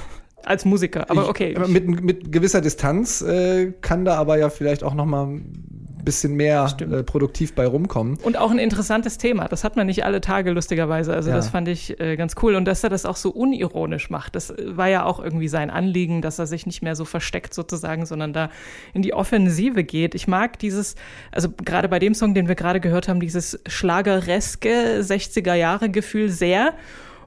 Als 0.44 0.64
Musiker. 0.64 1.10
Aber 1.10 1.28
okay. 1.28 1.50
Ich, 1.50 1.56
aber 1.56 1.66
mit, 1.66 1.88
mit 1.88 2.30
gewisser 2.30 2.60
Distanz 2.60 3.22
äh, 3.22 3.72
kann 3.80 4.04
da 4.04 4.14
aber 4.16 4.38
ja 4.38 4.50
vielleicht 4.50 4.84
auch 4.84 4.94
noch 4.94 5.06
mal 5.06 5.26
ein 5.26 5.71
ein 5.71 5.71
bisschen 6.04 6.34
mehr 6.34 6.74
äh, 6.80 7.02
produktiv 7.02 7.54
bei 7.54 7.66
rumkommen. 7.66 8.18
Und 8.22 8.36
auch 8.36 8.50
ein 8.50 8.58
interessantes 8.58 9.18
Thema. 9.18 9.48
Das 9.48 9.64
hat 9.64 9.76
man 9.76 9.86
nicht 9.86 10.04
alle 10.04 10.20
Tage, 10.20 10.50
lustigerweise. 10.52 11.14
Also 11.14 11.30
Ja. 11.30 11.36
das 11.36 11.48
fand 11.48 11.68
ich 11.68 11.98
äh, 12.00 12.16
ganz 12.16 12.34
cool. 12.42 12.54
Und 12.54 12.64
dass 12.64 12.82
er 12.84 12.90
das 12.90 13.06
auch 13.06 13.16
so 13.16 13.30
unironisch 13.30 14.10
macht, 14.10 14.34
das 14.36 14.50
äh, 14.50 14.76
war 14.76 14.88
ja 14.88 15.04
auch 15.04 15.20
irgendwie 15.22 15.48
sein 15.48 15.70
Anliegen, 15.70 16.22
dass 16.22 16.38
er 16.38 16.46
sich 16.46 16.66
nicht 16.66 16.82
mehr 16.82 16.96
so 16.96 17.04
versteckt 17.04 17.54
sozusagen, 17.54 18.06
sondern 18.06 18.32
da 18.32 18.50
in 18.94 19.02
die 19.02 19.14
Offensive 19.14 19.84
geht. 19.84 20.14
Ich 20.14 20.26
mag 20.28 20.58
dieses, 20.58 20.96
also 21.30 21.48
gerade 21.64 21.88
bei 21.88 21.98
dem 21.98 22.14
Song, 22.14 22.34
den 22.34 22.48
wir 22.48 22.54
gerade 22.54 22.80
gehört 22.80 23.08
haben, 23.08 23.20
dieses 23.20 23.60
schlagereske 23.66 25.00
60er-Jahre-Gefühl 25.00 26.28
sehr. 26.28 26.74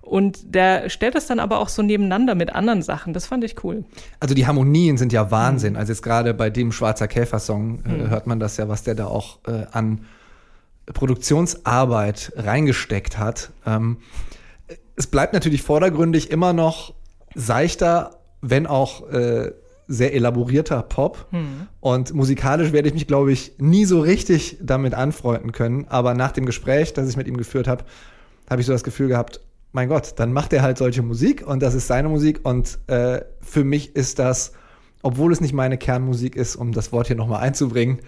Und 0.06 0.54
der 0.54 0.90
stellt 0.90 1.16
es 1.16 1.26
dann 1.26 1.40
aber 1.40 1.60
auch 1.60 1.68
so 1.68 1.82
nebeneinander 1.82 2.36
mit 2.36 2.54
anderen 2.54 2.84
Sachen. 2.84 3.14
Das 3.14 3.26
fand 3.26 3.44
ich 3.44 3.64
cool. 3.64 3.84
Also 4.20 4.36
die 4.36 4.46
Harmonien 4.46 4.98
sind 4.98 5.12
ja 5.12 5.32
Wahnsinn. 5.32 5.76
Also 5.76 5.92
jetzt 5.92 6.04
gerade 6.04 6.34
bei 6.34 6.50
dem 6.52 6.72
Schwarzer 6.72 7.08
Käfer-Song 7.08 7.84
äh, 7.86 8.10
hört 8.10 8.28
man 8.28 8.40
das 8.40 8.58
ja, 8.58 8.70
was 8.70 8.84
der 8.84 8.94
da 8.94 9.08
auch 9.08 9.40
äh, 9.48 9.66
an 9.72 10.06
Produktionsarbeit 10.94 12.34
reingesteckt 12.36 13.18
hat. 13.18 13.50
Ähm, 13.66 13.98
es 14.96 15.08
bleibt 15.08 15.34
natürlich 15.34 15.64
vordergründig 15.64 16.30
immer 16.30 16.54
noch 16.54 16.94
seichter, 17.34 18.20
wenn 18.42 18.68
auch 18.68 19.10
äh, 19.10 19.52
sehr 19.88 20.14
elaborierter 20.14 20.82
Pop. 20.84 21.28
Und 21.80 22.14
musikalisch 22.14 22.72
werde 22.72 22.88
ich 22.88 22.94
mich, 22.94 23.08
glaube 23.08 23.32
ich, 23.32 23.54
nie 23.58 23.86
so 23.86 24.00
richtig 24.00 24.58
damit 24.62 24.94
anfreunden 24.94 25.52
können. 25.52 25.86
Aber 25.90 26.14
nach 26.14 26.32
dem 26.32 26.46
Gespräch, 26.46 26.94
das 26.94 27.10
ich 27.10 27.18
mit 27.18 27.28
ihm 27.28 27.38
geführt 27.38 27.68
habe, 27.68 27.84
habe 28.50 28.62
ich 28.62 28.68
so 28.68 28.74
das 28.74 28.84
Gefühl 28.84 29.08
gehabt, 29.08 29.42
mein 29.76 29.90
Gott, 29.90 30.14
dann 30.16 30.34
macht 30.34 30.54
er 30.54 30.62
halt 30.62 30.78
solche 30.78 31.02
Musik 31.02 31.46
und 31.46 31.62
das 31.62 31.76
ist 31.76 31.88
seine 31.88 32.10
Musik. 32.10 32.40
Und 32.44 32.80
äh, 32.88 33.22
für 33.42 33.64
mich 33.64 33.96
ist 33.96 34.18
das, 34.18 34.54
obwohl 35.04 35.32
es 35.32 35.42
nicht 35.42 35.54
meine 35.54 35.78
Kernmusik 35.78 36.36
ist, 36.36 36.56
um 36.56 36.72
das 36.72 36.92
Wort 36.92 37.08
hier 37.08 37.16
nochmal 37.16 37.42
einzubringen, 37.42 38.00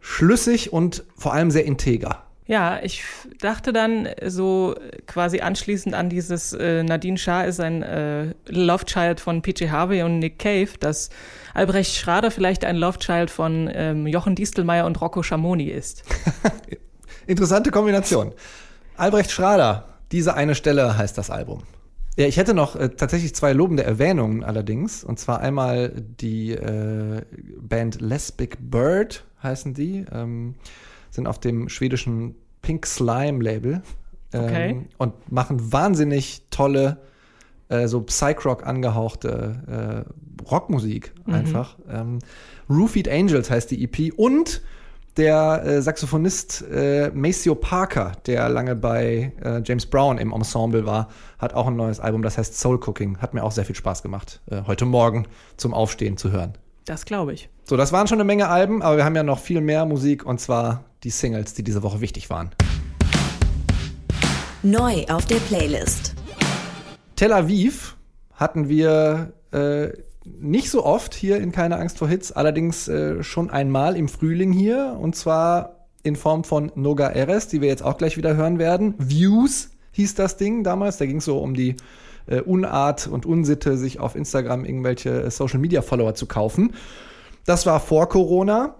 schlüssig 0.00 0.72
und 0.72 1.04
vor 1.16 1.34
allem 1.34 1.50
sehr 1.50 1.64
integer. 1.64 2.22
Ja, 2.46 2.78
ich 2.82 3.02
dachte 3.40 3.72
dann 3.72 4.06
so 4.26 4.74
quasi 5.06 5.40
anschließend 5.40 5.94
an 5.94 6.10
dieses 6.10 6.52
äh, 6.52 6.82
Nadine 6.82 7.16
Shah 7.16 7.42
ist 7.42 7.58
ein 7.58 7.82
äh, 7.82 8.34
Love 8.46 8.84
Child 8.84 9.18
von 9.18 9.40
PJ 9.40 9.70
Harvey 9.70 10.02
und 10.02 10.18
Nick 10.18 10.38
Cave, 10.38 10.68
dass 10.78 11.08
Albrecht 11.54 11.96
Schrader 11.96 12.30
vielleicht 12.30 12.64
ein 12.66 12.76
Love 12.76 12.98
Child 12.98 13.30
von 13.30 13.70
ähm, 13.72 14.06
Jochen 14.06 14.34
Distelmeier 14.34 14.84
und 14.84 15.00
Rocco 15.00 15.22
Schamoni 15.22 15.70
ist. 15.70 16.04
Interessante 17.26 17.70
Kombination. 17.70 18.32
Albrecht 18.96 19.30
Schrader, 19.30 19.93
diese 20.14 20.34
eine 20.34 20.54
Stelle 20.54 20.96
heißt 20.96 21.18
das 21.18 21.28
Album. 21.28 21.64
Ja, 22.16 22.26
ich 22.26 22.36
hätte 22.36 22.54
noch 22.54 22.76
äh, 22.76 22.90
tatsächlich 22.90 23.34
zwei 23.34 23.52
lobende 23.52 23.82
Erwähnungen 23.82 24.44
allerdings. 24.44 25.02
Und 25.02 25.18
zwar 25.18 25.40
einmal 25.40 25.90
die 25.90 26.52
äh, 26.52 27.22
Band 27.60 28.00
Lesbic 28.00 28.58
Bird 28.60 29.24
heißen 29.42 29.74
die. 29.74 30.04
Ähm, 30.12 30.54
sind 31.10 31.26
auf 31.26 31.40
dem 31.40 31.68
schwedischen 31.68 32.36
Pink 32.62 32.86
Slime 32.86 33.42
Label. 33.42 33.82
Ähm, 34.32 34.44
Okay. 34.44 34.86
Und 34.98 35.32
machen 35.32 35.72
wahnsinnig 35.72 36.42
tolle, 36.50 36.98
äh, 37.68 37.88
so 37.88 38.00
Psych-Rock 38.00 38.66
angehauchte 38.66 40.04
äh, 40.06 40.48
Rockmusik 40.48 41.12
einfach. 41.26 41.76
Ähm, 41.88 42.18
Roofied 42.68 43.08
Angels 43.08 43.50
heißt 43.50 43.70
die 43.70 43.82
EP. 43.82 44.12
Und 44.16 44.62
der 45.16 45.64
äh, 45.64 45.82
Saxophonist 45.82 46.64
äh, 46.70 47.10
Maceo 47.14 47.54
Parker, 47.54 48.12
der 48.26 48.48
lange 48.48 48.74
bei 48.74 49.32
äh, 49.42 49.62
James 49.64 49.86
Brown 49.86 50.18
im 50.18 50.32
Ensemble 50.32 50.86
war, 50.86 51.08
hat 51.38 51.54
auch 51.54 51.66
ein 51.66 51.76
neues 51.76 52.00
Album, 52.00 52.22
das 52.22 52.36
heißt 52.38 52.58
Soul 52.58 52.80
Cooking. 52.84 53.18
Hat 53.18 53.34
mir 53.34 53.44
auch 53.44 53.52
sehr 53.52 53.64
viel 53.64 53.76
Spaß 53.76 54.02
gemacht, 54.02 54.40
äh, 54.50 54.62
heute 54.66 54.84
Morgen 54.84 55.26
zum 55.56 55.72
Aufstehen 55.72 56.16
zu 56.16 56.32
hören. 56.32 56.54
Das 56.84 57.04
glaube 57.04 57.32
ich. 57.32 57.48
So, 57.64 57.76
das 57.76 57.92
waren 57.92 58.08
schon 58.08 58.16
eine 58.16 58.24
Menge 58.24 58.48
Alben, 58.48 58.82
aber 58.82 58.96
wir 58.96 59.04
haben 59.04 59.16
ja 59.16 59.22
noch 59.22 59.38
viel 59.38 59.60
mehr 59.60 59.86
Musik 59.86 60.26
und 60.26 60.40
zwar 60.40 60.84
die 61.02 61.10
Singles, 61.10 61.54
die 61.54 61.62
diese 61.62 61.82
Woche 61.82 62.00
wichtig 62.00 62.28
waren. 62.28 62.50
Neu 64.62 65.04
auf 65.08 65.26
der 65.26 65.36
Playlist. 65.36 66.14
Tel 67.16 67.32
Aviv 67.32 67.96
hatten 68.34 68.68
wir 68.68 69.32
äh, 69.52 69.88
nicht 70.24 70.70
so 70.70 70.84
oft 70.84 71.14
hier 71.14 71.38
in 71.38 71.52
Keine 71.52 71.78
Angst 71.78 71.98
vor 71.98 72.08
Hits, 72.08 72.32
allerdings 72.32 72.88
äh, 72.88 73.22
schon 73.22 73.50
einmal 73.50 73.96
im 73.96 74.08
Frühling 74.08 74.52
hier 74.52 74.96
und 74.98 75.14
zwar 75.14 75.86
in 76.02 76.16
Form 76.16 76.44
von 76.44 76.72
Noga 76.74 77.08
Eres, 77.08 77.48
die 77.48 77.60
wir 77.60 77.68
jetzt 77.68 77.82
auch 77.82 77.96
gleich 77.96 78.16
wieder 78.16 78.36
hören 78.36 78.58
werden. 78.58 78.94
Views 78.98 79.70
hieß 79.92 80.14
das 80.14 80.36
Ding 80.36 80.64
damals, 80.64 80.98
da 80.98 81.06
ging 81.06 81.18
es 81.18 81.24
so 81.24 81.38
um 81.38 81.54
die 81.54 81.76
äh, 82.26 82.40
Unart 82.40 83.06
und 83.06 83.26
Unsitte, 83.26 83.76
sich 83.76 84.00
auf 84.00 84.14
Instagram 84.14 84.64
irgendwelche 84.64 85.30
Social 85.30 85.58
Media 85.58 85.82
Follower 85.82 86.14
zu 86.14 86.26
kaufen. 86.26 86.74
Das 87.46 87.66
war 87.66 87.80
vor 87.80 88.08
Corona. 88.08 88.76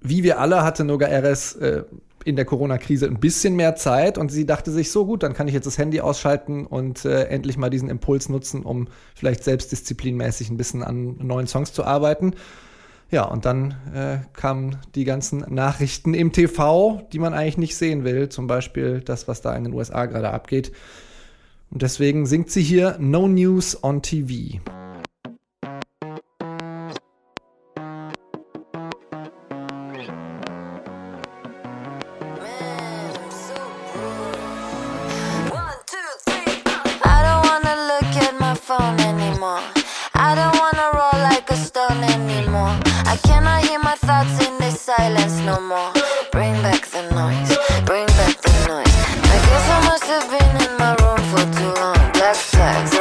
Wie 0.00 0.22
wir 0.22 0.40
alle 0.40 0.62
hatte 0.62 0.84
Noga 0.84 1.06
Eres 1.06 1.54
äh, 1.56 1.84
in 2.24 2.36
der 2.36 2.44
Corona-Krise 2.44 3.06
ein 3.06 3.20
bisschen 3.20 3.56
mehr 3.56 3.76
Zeit 3.76 4.18
und 4.18 4.30
sie 4.30 4.46
dachte 4.46 4.70
sich, 4.70 4.90
so 4.90 5.06
gut, 5.06 5.22
dann 5.22 5.34
kann 5.34 5.48
ich 5.48 5.54
jetzt 5.54 5.66
das 5.66 5.78
Handy 5.78 6.00
ausschalten 6.00 6.66
und 6.66 7.04
äh, 7.04 7.24
endlich 7.24 7.56
mal 7.56 7.70
diesen 7.70 7.88
Impuls 7.88 8.28
nutzen, 8.28 8.62
um 8.62 8.88
vielleicht 9.14 9.44
selbstdisziplinmäßig 9.44 10.50
ein 10.50 10.56
bisschen 10.56 10.82
an 10.82 11.16
neuen 11.18 11.46
Songs 11.46 11.72
zu 11.72 11.84
arbeiten. 11.84 12.34
Ja, 13.10 13.24
und 13.24 13.44
dann 13.44 13.74
äh, 13.94 14.18
kamen 14.32 14.78
die 14.94 15.04
ganzen 15.04 15.44
Nachrichten 15.50 16.14
im 16.14 16.32
TV, 16.32 17.02
die 17.12 17.18
man 17.18 17.34
eigentlich 17.34 17.58
nicht 17.58 17.76
sehen 17.76 18.04
will. 18.04 18.30
Zum 18.30 18.46
Beispiel 18.46 19.02
das, 19.04 19.28
was 19.28 19.42
da 19.42 19.54
in 19.54 19.64
den 19.64 19.74
USA 19.74 20.06
gerade 20.06 20.30
abgeht. 20.30 20.72
Und 21.70 21.82
deswegen 21.82 22.24
singt 22.24 22.50
sie 22.50 22.62
hier 22.62 22.96
No 22.98 23.28
News 23.28 23.82
on 23.84 24.00
TV. 24.00 24.60
Long. 52.34 52.52
Black 52.52 52.91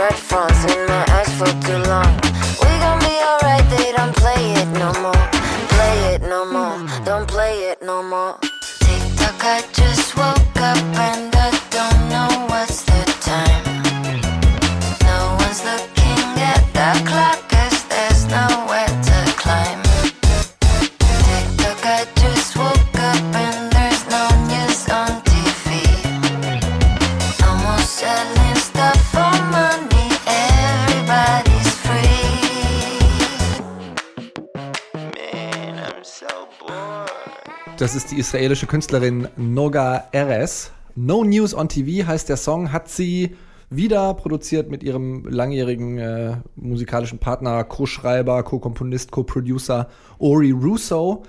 israelische 38.31 38.65
Künstlerin 38.65 39.27
Noga 39.35 40.05
Eres. 40.13 40.71
No 40.95 41.25
News 41.25 41.53
on 41.53 41.67
TV 41.67 42.07
heißt 42.07 42.29
der 42.29 42.37
Song, 42.37 42.71
hat 42.71 42.87
sie 42.87 43.35
wieder 43.69 44.13
produziert 44.13 44.71
mit 44.71 44.83
ihrem 44.83 45.25
langjährigen 45.27 45.97
äh, 45.97 46.37
musikalischen 46.55 47.19
Partner, 47.19 47.65
Co-Schreiber, 47.65 48.41
Co-Komponist, 48.43 49.11
Co-Producer 49.11 49.89
Ori 50.17 50.51
Russo. 50.51 51.23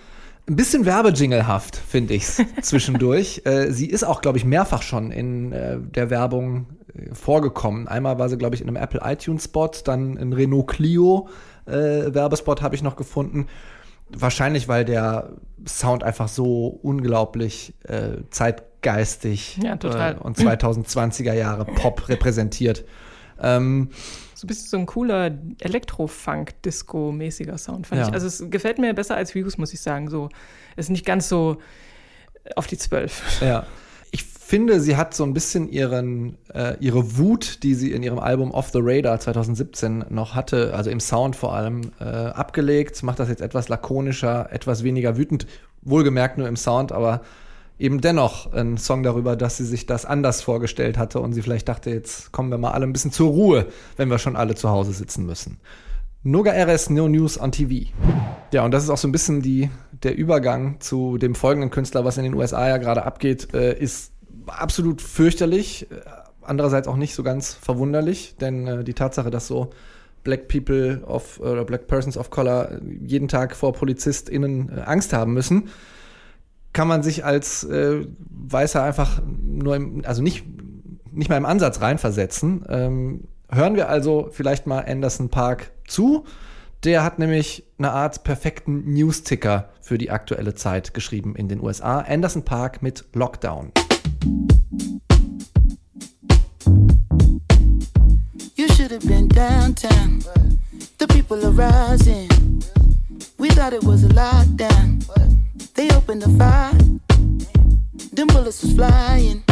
Ein 0.48 0.54
bisschen 0.54 0.86
werbejinglehaft, 0.86 1.74
finde 1.74 2.14
ich's 2.14 2.40
zwischendurch. 2.62 3.42
Äh, 3.46 3.72
sie 3.72 3.86
ist 3.86 4.04
auch, 4.04 4.20
glaube 4.20 4.38
ich, 4.38 4.44
mehrfach 4.44 4.82
schon 4.82 5.10
in 5.10 5.50
äh, 5.50 5.78
der 5.80 6.08
Werbung 6.08 6.66
äh, 6.94 7.12
vorgekommen. 7.12 7.88
Einmal 7.88 8.20
war 8.20 8.28
sie, 8.28 8.38
glaube 8.38 8.54
ich, 8.54 8.60
in 8.60 8.68
einem 8.68 8.76
Apple 8.76 9.00
iTunes 9.02 9.46
Spot, 9.46 9.72
dann 9.84 10.16
in 10.18 10.32
Renault 10.32 10.68
Clio 10.68 11.28
äh, 11.66 12.14
Werbespot 12.14 12.62
habe 12.62 12.76
ich 12.76 12.82
noch 12.82 12.94
gefunden. 12.94 13.48
Wahrscheinlich, 14.16 14.68
weil 14.68 14.84
der 14.84 15.32
Sound 15.66 16.02
einfach 16.04 16.28
so 16.28 16.66
unglaublich 16.82 17.74
äh, 17.84 18.18
zeitgeistig 18.30 19.58
Ja, 19.62 19.76
total. 19.76 20.14
Äh, 20.16 20.18
und 20.18 20.36
2020er 20.38 21.32
Jahre 21.34 21.64
Pop 21.64 22.08
repräsentiert. 22.08 22.84
Ähm, 23.40 23.90
So 24.34 24.44
ein 24.46 24.48
bisschen 24.48 24.68
so 24.68 24.76
ein 24.78 24.86
cooler 24.86 25.30
Elektro-Funk-Disco-mäßiger 25.60 27.58
Sound, 27.58 27.86
fand 27.86 28.00
Ja. 28.02 28.08
ich. 28.08 28.14
Also 28.14 28.26
es 28.26 28.44
gefällt 28.50 28.78
mir 28.78 28.94
besser 28.94 29.16
als 29.16 29.34
Views, 29.34 29.58
muss 29.58 29.72
ich 29.72 29.80
sagen. 29.80 30.08
So, 30.10 30.28
ist 30.76 30.90
nicht 30.90 31.04
ganz 31.06 31.28
so 31.28 31.58
auf 32.56 32.66
die 32.66 32.78
Zwölf. 32.78 33.40
Ja. 33.40 33.66
Finde, 34.52 34.82
sie 34.82 34.98
hat 34.98 35.14
so 35.14 35.24
ein 35.24 35.32
bisschen 35.32 35.70
ihren, 35.70 36.36
äh, 36.52 36.76
ihre 36.78 37.16
Wut, 37.16 37.62
die 37.62 37.74
sie 37.74 37.90
in 37.90 38.02
ihrem 38.02 38.18
Album 38.18 38.50
Off 38.50 38.68
the 38.68 38.80
Radar 38.82 39.18
2017 39.18 40.04
noch 40.10 40.34
hatte, 40.34 40.74
also 40.74 40.90
im 40.90 41.00
Sound 41.00 41.36
vor 41.36 41.54
allem, 41.54 41.92
äh, 41.98 42.04
abgelegt, 42.04 43.02
macht 43.02 43.18
das 43.18 43.30
jetzt 43.30 43.40
etwas 43.40 43.70
lakonischer, 43.70 44.52
etwas 44.52 44.84
weniger 44.84 45.16
wütend. 45.16 45.46
Wohlgemerkt 45.80 46.36
nur 46.36 46.48
im 46.48 46.56
Sound, 46.56 46.92
aber 46.92 47.22
eben 47.78 48.02
dennoch 48.02 48.52
ein 48.52 48.76
Song 48.76 49.02
darüber, 49.02 49.36
dass 49.36 49.56
sie 49.56 49.64
sich 49.64 49.86
das 49.86 50.04
anders 50.04 50.42
vorgestellt 50.42 50.98
hatte 50.98 51.20
und 51.20 51.32
sie 51.32 51.40
vielleicht 51.40 51.66
dachte, 51.66 51.88
jetzt 51.88 52.30
kommen 52.30 52.50
wir 52.50 52.58
mal 52.58 52.72
alle 52.72 52.86
ein 52.86 52.92
bisschen 52.92 53.10
zur 53.10 53.30
Ruhe, 53.30 53.68
wenn 53.96 54.10
wir 54.10 54.18
schon 54.18 54.36
alle 54.36 54.54
zu 54.54 54.68
Hause 54.68 54.92
sitzen 54.92 55.24
müssen. 55.24 55.60
Noga 56.24 56.52
RS 56.52 56.90
No 56.90 57.08
News 57.08 57.40
on 57.40 57.52
TV. 57.52 57.90
Ja, 58.52 58.66
und 58.66 58.72
das 58.72 58.84
ist 58.84 58.90
auch 58.90 58.98
so 58.98 59.08
ein 59.08 59.12
bisschen 59.12 59.40
die, 59.40 59.70
der 60.02 60.14
Übergang 60.14 60.78
zu 60.80 61.16
dem 61.16 61.34
folgenden 61.34 61.70
Künstler, 61.70 62.04
was 62.04 62.18
in 62.18 62.24
den 62.24 62.34
USA 62.34 62.68
ja 62.68 62.76
gerade 62.76 63.06
abgeht, 63.06 63.54
äh, 63.54 63.78
ist 63.78 64.12
absolut 64.46 65.02
fürchterlich, 65.02 65.90
äh, 65.90 65.96
andererseits 66.42 66.88
auch 66.88 66.96
nicht 66.96 67.14
so 67.14 67.22
ganz 67.22 67.54
verwunderlich, 67.54 68.36
denn 68.40 68.66
äh, 68.66 68.84
die 68.84 68.94
Tatsache, 68.94 69.30
dass 69.30 69.46
so 69.46 69.70
Black 70.24 70.48
People 70.48 71.02
of 71.06 71.40
oder 71.40 71.64
Black 71.64 71.86
Persons 71.86 72.16
of 72.16 72.30
Color 72.30 72.80
jeden 73.00 73.28
Tag 73.28 73.56
vor 73.56 73.72
PolizistInnen 73.72 74.70
äh, 74.76 74.80
Angst 74.82 75.12
haben 75.12 75.32
müssen, 75.32 75.68
kann 76.72 76.88
man 76.88 77.02
sich 77.02 77.24
als 77.24 77.64
äh, 77.64 78.06
Weißer 78.30 78.82
einfach 78.82 79.20
nur 79.26 79.76
im, 79.76 80.02
also 80.04 80.22
nicht, 80.22 80.44
nicht 81.10 81.28
mal 81.28 81.36
im 81.36 81.46
Ansatz 81.46 81.80
reinversetzen. 81.80 82.64
Ähm, 82.68 83.24
hören 83.50 83.76
wir 83.76 83.88
also 83.88 84.28
vielleicht 84.32 84.66
mal 84.66 84.84
Anderson 84.86 85.28
Park 85.28 85.72
zu. 85.86 86.24
Der 86.84 87.04
hat 87.04 87.18
nämlich 87.18 87.64
eine 87.78 87.92
Art 87.92 88.24
perfekten 88.24 88.92
News-Ticker 88.92 89.68
für 89.80 89.98
die 89.98 90.10
aktuelle 90.10 90.54
Zeit 90.54 90.94
geschrieben 90.94 91.36
in 91.36 91.48
den 91.48 91.60
USA. 91.60 92.00
Anderson 92.00 92.44
Park 92.44 92.82
mit 92.82 93.04
Lockdown. 93.12 93.72
You 98.54 98.68
should 98.68 98.92
have 98.92 99.06
been 99.06 99.26
downtown. 99.28 100.20
The 100.98 101.08
people 101.08 101.44
are 101.44 101.50
rising. 101.50 102.28
We 103.38 103.48
thought 103.50 103.72
it 103.72 103.82
was 103.82 104.04
a 104.04 104.08
lockdown. 104.08 105.04
They 105.74 105.90
opened 105.90 106.22
the 106.22 106.28
fire. 106.38 106.72
Them 108.12 108.28
bullets 108.28 108.62
was 108.62 108.74
flying. 108.74 109.42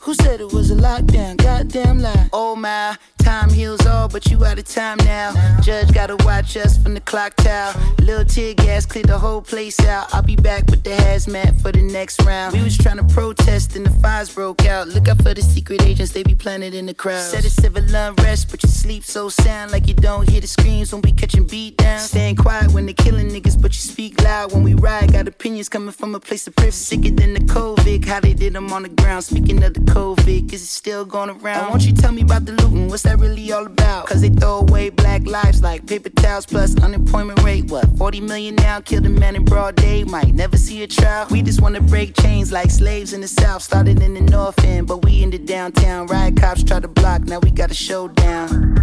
Who 0.00 0.14
said 0.14 0.40
it 0.40 0.52
was 0.52 0.70
a 0.70 0.74
lockdown? 0.74 1.36
Goddamn 1.38 2.00
lie. 2.00 2.28
Oh 2.32 2.54
my, 2.54 2.96
time 3.18 3.48
heals 3.48 3.86
all, 3.86 4.08
but 4.08 4.26
you 4.26 4.44
out 4.44 4.58
of 4.58 4.66
time 4.66 4.98
now. 4.98 5.32
Judge 5.62 5.94
gotta 5.94 6.16
watch 6.26 6.56
us 6.56 6.76
from 6.76 6.94
the 6.94 7.00
clock 7.00 7.34
tower. 7.36 7.74
Little 8.02 8.24
tear 8.24 8.54
gas 8.54 8.84
cleared 8.84 9.06
the 9.06 9.18
whole 9.18 9.40
place 9.40 9.78
out. 9.86 10.12
I'll 10.12 10.22
be 10.22 10.34
back 10.34 10.66
with 10.66 10.82
the 10.82 10.90
hazmat 10.90 11.60
for 11.62 11.70
the 11.70 11.82
next 11.82 12.20
round. 12.22 12.52
We 12.52 12.60
was 12.62 12.76
trying 12.76 12.96
to 12.96 13.04
protest 13.04 13.76
and 13.76 13.86
the 13.86 13.90
fires 14.00 14.34
broke 14.34 14.66
out. 14.66 14.88
Look 14.88 15.06
out 15.06 15.22
for 15.22 15.32
the 15.32 15.40
secret 15.40 15.82
agents, 15.82 16.10
they 16.10 16.24
be 16.24 16.34
planted 16.34 16.74
in 16.74 16.86
the 16.86 16.94
crowd. 16.94 17.22
Said 17.22 17.44
it's 17.44 17.54
civil 17.54 17.82
unrest, 17.94 18.50
but 18.50 18.60
you 18.64 18.68
sleep 18.68 19.04
so 19.04 19.28
sound 19.28 19.70
like 19.70 19.86
you 19.86 19.94
don't 19.94 20.28
hear 20.28 20.40
the 20.40 20.48
screams 20.48 20.92
when 20.92 21.00
we 21.02 21.12
catching 21.12 21.46
beat 21.46 21.76
down. 21.76 22.00
Staying 22.00 22.36
quiet 22.36 22.72
when 22.72 22.86
they 22.86 22.92
killing 22.92 23.28
niggas, 23.28 23.60
but 23.60 23.70
you 23.70 23.80
speak 23.80 24.20
loud 24.22 24.52
when 24.52 24.64
we 24.64 24.74
ride. 24.74 25.12
Got 25.12 25.28
opinions 25.28 25.68
coming 25.68 25.92
from 25.92 26.16
a 26.16 26.20
place 26.20 26.48
of 26.48 26.56
privilege. 26.56 26.74
Sicker 26.74 27.10
than 27.10 27.34
the 27.34 27.40
COVID, 27.40 28.04
how 28.04 28.18
they 28.18 28.34
did 28.34 28.54
them 28.54 28.72
on 28.72 28.82
the 28.82 28.88
ground. 28.88 29.22
Speaking 29.22 29.62
of 29.62 29.74
the 29.74 29.80
COVID, 29.80 30.52
is 30.52 30.62
it 30.62 30.66
still 30.66 31.04
going 31.04 31.30
around? 31.30 31.70
Won't 31.70 31.86
you 31.86 31.92
tell 31.92 32.10
me 32.10 32.22
about 32.22 32.46
the 32.46 32.52
looting? 32.52 32.88
What's 32.88 33.04
that 33.04 33.20
really 33.20 33.52
all 33.52 33.66
about? 33.66 34.06
Cause 34.06 34.22
they 34.22 34.28
throw 34.28 34.58
away 34.58 34.90
black 34.90 35.24
lives 35.24 35.62
like 35.62 35.86
paper 35.86 36.10
towels 36.10 36.46
plus 36.46 36.76
unemployment 36.82 37.40
rate. 37.42 37.70
What, 37.70 37.91
40 37.96 38.20
million 38.20 38.54
now? 38.56 38.80
Killed 38.80 39.06
a 39.06 39.08
man 39.08 39.36
in 39.36 39.44
broad 39.44 39.76
day. 39.76 40.04
Might 40.04 40.34
never 40.34 40.56
see 40.56 40.82
a 40.82 40.86
trial. 40.86 41.26
We 41.30 41.42
just 41.42 41.60
wanna 41.60 41.80
break 41.80 42.14
chains 42.20 42.52
like 42.52 42.70
slaves 42.70 43.12
in 43.12 43.20
the 43.20 43.28
south. 43.28 43.62
Started 43.62 44.02
in 44.02 44.14
the 44.14 44.20
north 44.20 44.62
end, 44.64 44.86
but 44.86 45.04
we 45.04 45.22
in 45.22 45.30
the 45.30 45.38
downtown. 45.38 46.06
Riot 46.06 46.36
cops 46.36 46.62
try 46.62 46.80
to 46.80 46.88
block, 46.88 47.22
now 47.22 47.38
we 47.40 47.50
got 47.50 47.70
a 47.70 47.74
showdown. 47.74 48.74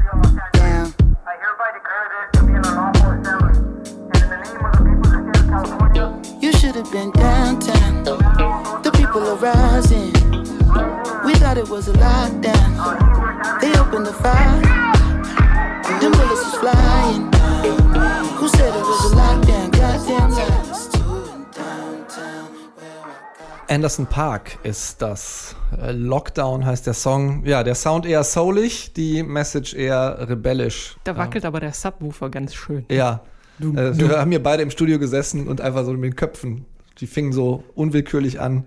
Down. 0.53 0.93
You 6.41 6.53
should 6.53 6.75
have 6.75 6.91
been 6.91 7.11
downtown. 7.11 8.03
The 8.03 8.91
people 8.93 9.21
are 9.27 9.35
rising. 9.35 10.13
We 11.25 11.33
thought 11.35 11.57
it 11.57 11.67
was 11.67 11.87
a 11.87 11.93
lockdown. 11.93 13.59
They 13.59 13.77
opened 13.79 14.05
the 14.05 14.13
fire. 14.13 14.98
Anderson 23.69 24.07
Park 24.07 24.57
ist 24.63 25.01
das. 25.01 25.55
Äh, 25.79 25.91
Lockdown 25.91 26.65
heißt 26.65 26.87
der 26.87 26.95
Song. 26.95 27.45
Ja, 27.45 27.63
der 27.63 27.75
Sound 27.75 28.05
eher 28.05 28.23
soulig, 28.23 28.93
die 28.93 29.21
Message 29.21 29.75
eher 29.75 30.27
rebellisch. 30.27 30.97
Da 31.03 31.15
wackelt 31.15 31.45
aber 31.45 31.59
der 31.59 31.73
Subwoofer 31.73 32.29
ganz 32.29 32.55
schön. 32.55 32.85
Ja. 32.89 33.21
Äh, 33.61 33.65
wir 33.97 34.19
haben 34.19 34.31
hier 34.31 34.41
beide 34.41 34.63
im 34.63 34.71
Studio 34.71 34.97
gesessen 34.97 35.47
und 35.47 35.61
einfach 35.61 35.85
so 35.85 35.91
mit 35.93 36.03
den 36.03 36.15
Köpfen. 36.15 36.65
Die 36.99 37.07
fingen 37.07 37.31
so 37.31 37.63
unwillkürlich 37.75 38.39
an, 38.41 38.65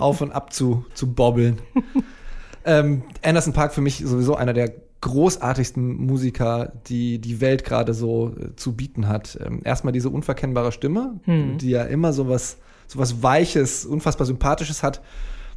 auf 0.00 0.20
und 0.20 0.30
ab 0.32 0.52
zu, 0.52 0.86
zu 0.94 1.12
bobbeln. 1.12 1.58
ähm, 2.64 3.02
Anderson 3.22 3.52
Park 3.52 3.74
für 3.74 3.80
mich 3.80 4.02
sowieso 4.04 4.36
einer 4.36 4.52
der 4.52 4.72
großartigsten 5.00 5.96
Musiker, 6.06 6.72
die 6.86 7.18
die 7.18 7.40
Welt 7.40 7.64
gerade 7.64 7.92
so 7.92 8.34
äh, 8.40 8.54
zu 8.56 8.74
bieten 8.74 9.08
hat. 9.08 9.36
Ähm, 9.44 9.60
erstmal 9.64 9.92
diese 9.92 10.08
unverkennbare 10.10 10.72
Stimme, 10.72 11.20
Hm. 11.24 11.58
die 11.58 11.70
ja 11.70 11.82
immer 11.82 12.12
sowas, 12.94 13.10
sowas 13.10 13.22
Weiches, 13.22 13.84
unfassbar 13.84 14.26
Sympathisches 14.26 14.82
hat. 14.82 15.02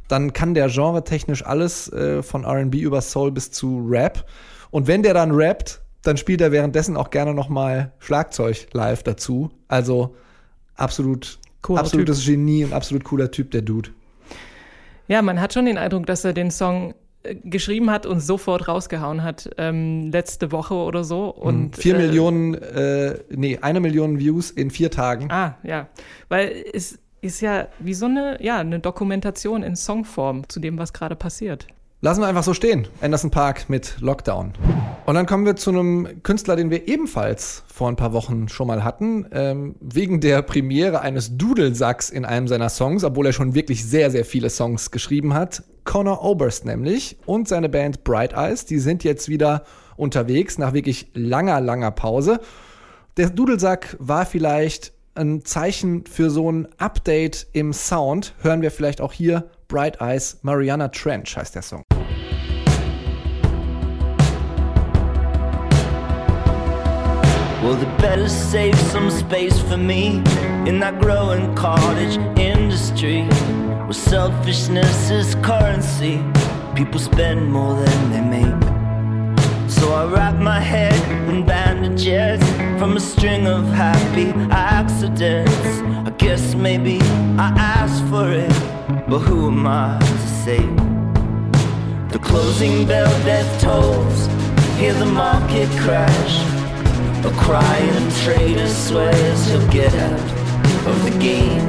Dann 0.08 0.32
kann 0.32 0.54
der 0.54 0.68
Genre 0.68 1.04
technisch 1.04 1.44
alles 1.44 1.92
äh, 1.92 2.22
von 2.22 2.44
R&B 2.44 2.78
über 2.78 3.00
Soul 3.00 3.30
bis 3.30 3.50
zu 3.50 3.84
Rap. 3.88 4.24
Und 4.70 4.86
wenn 4.86 5.02
der 5.02 5.14
dann 5.14 5.32
rappt, 5.32 5.80
dann 6.02 6.16
spielt 6.16 6.40
er 6.40 6.52
währenddessen 6.52 6.96
auch 6.96 7.10
gerne 7.10 7.34
noch 7.34 7.48
mal 7.48 7.92
Schlagzeug 7.98 8.68
live 8.72 9.02
dazu. 9.02 9.50
Also 9.68 10.14
absolut, 10.76 11.38
Cooler 11.62 11.80
absolutes 11.80 12.24
Genie 12.24 12.64
und 12.64 12.72
absolut 12.72 13.04
cooler 13.04 13.30
Typ, 13.30 13.50
der 13.50 13.62
Dude. 13.62 13.90
Ja, 15.08 15.22
man 15.22 15.40
hat 15.40 15.54
schon 15.54 15.66
den 15.66 15.78
Eindruck, 15.78 16.06
dass 16.06 16.24
er 16.24 16.32
den 16.32 16.50
Song 16.50 16.94
äh, 17.22 17.34
geschrieben 17.34 17.90
hat 17.90 18.06
und 18.06 18.20
sofort 18.20 18.68
rausgehauen 18.68 19.22
hat, 19.22 19.50
ähm, 19.58 20.10
letzte 20.10 20.52
Woche 20.52 20.74
oder 20.74 21.04
so. 21.04 21.28
Und, 21.28 21.76
Vier 21.76 21.96
äh, 21.96 22.06
Millionen, 22.06 22.54
äh, 22.54 23.18
nee, 23.30 23.58
eine 23.60 23.80
Million 23.80 24.18
Views 24.18 24.50
in 24.50 24.70
vier 24.70 24.90
Tagen. 24.90 25.30
Ah, 25.30 25.56
ja. 25.62 25.88
Weil 26.28 26.64
es 26.72 26.98
ist 27.20 27.40
ja 27.40 27.68
wie 27.78 27.94
so 27.94 28.06
eine, 28.06 28.42
ja, 28.42 28.58
eine 28.58 28.80
Dokumentation 28.80 29.62
in 29.62 29.76
Songform 29.76 30.48
zu 30.48 30.60
dem, 30.60 30.78
was 30.78 30.92
gerade 30.92 31.16
passiert. 31.16 31.66
Lassen 32.00 32.20
wir 32.20 32.28
einfach 32.28 32.44
so 32.44 32.54
stehen. 32.54 32.86
Anderson 33.00 33.32
Park 33.32 33.68
mit 33.68 33.96
Lockdown. 34.00 34.52
Und 35.04 35.14
dann 35.16 35.26
kommen 35.26 35.44
wir 35.44 35.56
zu 35.56 35.70
einem 35.70 36.22
Künstler, 36.22 36.54
den 36.54 36.70
wir 36.70 36.86
ebenfalls 36.86 37.64
vor 37.66 37.88
ein 37.88 37.96
paar 37.96 38.12
Wochen 38.12 38.48
schon 38.48 38.68
mal 38.68 38.84
hatten, 38.84 39.26
ähm, 39.32 39.74
wegen 39.80 40.20
der 40.20 40.42
Premiere 40.42 41.00
eines 41.00 41.36
Dudelsacks 41.36 42.08
in 42.08 42.24
einem 42.24 42.46
seiner 42.46 42.68
Songs, 42.68 43.02
obwohl 43.02 43.26
er 43.26 43.32
schon 43.32 43.56
wirklich 43.56 43.84
sehr, 43.84 44.12
sehr 44.12 44.24
viele 44.24 44.48
Songs 44.48 44.92
geschrieben 44.92 45.34
hat. 45.34 45.64
Connor 45.82 46.22
Oberst 46.22 46.66
nämlich 46.66 47.16
und 47.26 47.48
seine 47.48 47.68
Band 47.68 48.04
Bright 48.04 48.32
Eyes, 48.32 48.64
die 48.64 48.78
sind 48.78 49.02
jetzt 49.02 49.28
wieder 49.28 49.64
unterwegs 49.96 50.56
nach 50.56 50.74
wirklich 50.74 51.10
langer, 51.14 51.60
langer 51.60 51.90
Pause. 51.90 52.38
Der 53.16 53.30
Dudelsack 53.30 53.96
war 53.98 54.24
vielleicht 54.24 54.92
ein 55.18 55.44
Zeichen 55.44 56.06
für 56.06 56.30
so 56.30 56.50
ein 56.50 56.68
Update 56.78 57.46
im 57.52 57.72
Sound. 57.72 58.34
Hören 58.42 58.62
wir 58.62 58.70
vielleicht 58.70 59.00
auch 59.00 59.12
hier 59.12 59.50
Bright 59.66 60.00
Eyes 60.00 60.38
Mariana 60.42 60.88
Trench 60.88 61.36
heißt 61.36 61.54
der 61.54 61.62
Song. 61.62 61.82
Well, 67.60 67.74
they 67.74 67.86
better 67.98 68.28
save 68.28 68.74
some 68.92 69.10
space 69.10 69.58
for 69.58 69.76
me 69.76 70.22
in 70.64 70.80
that 70.80 71.00
growing 71.00 71.54
cottage 71.54 72.16
industry 72.38 73.24
where 73.84 73.92
selfishness 73.92 75.10
is 75.10 75.34
currency. 75.42 76.22
People 76.74 77.00
spend 77.00 77.52
more 77.52 77.74
than 77.74 78.12
they 78.12 78.22
make. 78.22 79.68
So 79.68 79.92
I 79.92 80.06
wrap 80.06 80.36
my 80.36 80.60
head 80.60 80.94
in 81.28 81.44
bandages 81.80 82.40
from 82.78 82.96
a 82.96 83.00
string 83.00 83.46
of 83.46 83.64
happy 83.68 84.30
accidents. 84.50 85.80
I 86.06 86.10
guess 86.18 86.54
maybe 86.54 87.00
I 87.38 87.52
asked 87.56 88.04
for 88.06 88.30
it, 88.30 88.50
but 89.08 89.20
who 89.20 89.48
am 89.48 89.66
I 89.66 89.98
to 89.98 90.18
say? 90.44 90.64
The 92.08 92.18
closing 92.18 92.86
bell, 92.86 93.10
death 93.24 93.60
tolls. 93.60 94.26
Hear 94.78 94.94
the 94.94 95.06
market 95.06 95.68
crash. 95.80 96.34
A 97.24 97.30
crying 97.36 98.10
trader 98.22 98.68
swears 98.68 99.46
he'll 99.46 99.70
get 99.70 99.94
out 99.94 100.86
of 100.86 101.04
the 101.04 101.16
game. 101.18 101.66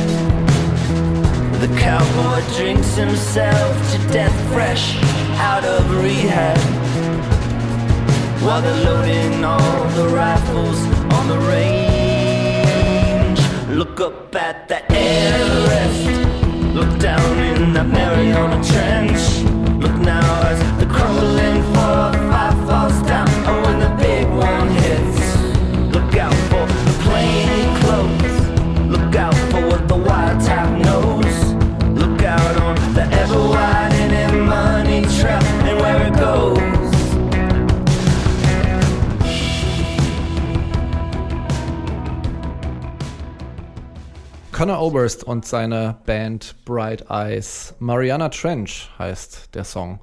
The 1.59 1.75
cowboy 1.79 2.41
drinks 2.55 2.95
himself 2.95 3.91
to 3.91 3.97
death 4.13 4.53
fresh 4.53 4.97
out 5.39 5.65
of 5.65 6.03
rehab. 6.03 6.88
While 8.41 8.62
they're 8.62 8.84
loading 8.86 9.43
all 9.43 9.84
the 9.89 10.08
rifles 10.08 10.80
on 11.13 11.28
the 11.28 11.38
range. 11.54 11.80
Look 13.69 13.99
up 13.99 14.34
at 14.34 14.67
that 14.69 14.86
Everest. 14.89 16.06
Look 16.73 16.99
down 16.99 17.38
in 17.39 17.73
that 17.73 17.88
Mariana 17.88 18.63
Trench. 18.63 19.43
Look 19.84 19.97
now 19.99 20.41
as 20.47 20.60
the 20.80 20.86
crumbling 20.86 21.63
four 21.73 22.08
or 22.10 22.32
five 22.32 22.56
falls 22.65 23.02
down. 23.08 23.28
Oberst 44.79 45.23
und 45.23 45.45
seine 45.45 45.97
Band 46.05 46.55
Bright 46.65 47.05
Eyes. 47.09 47.75
Mariana 47.79 48.29
Trench 48.29 48.89
heißt 48.97 49.53
der 49.53 49.63
Song. 49.63 49.99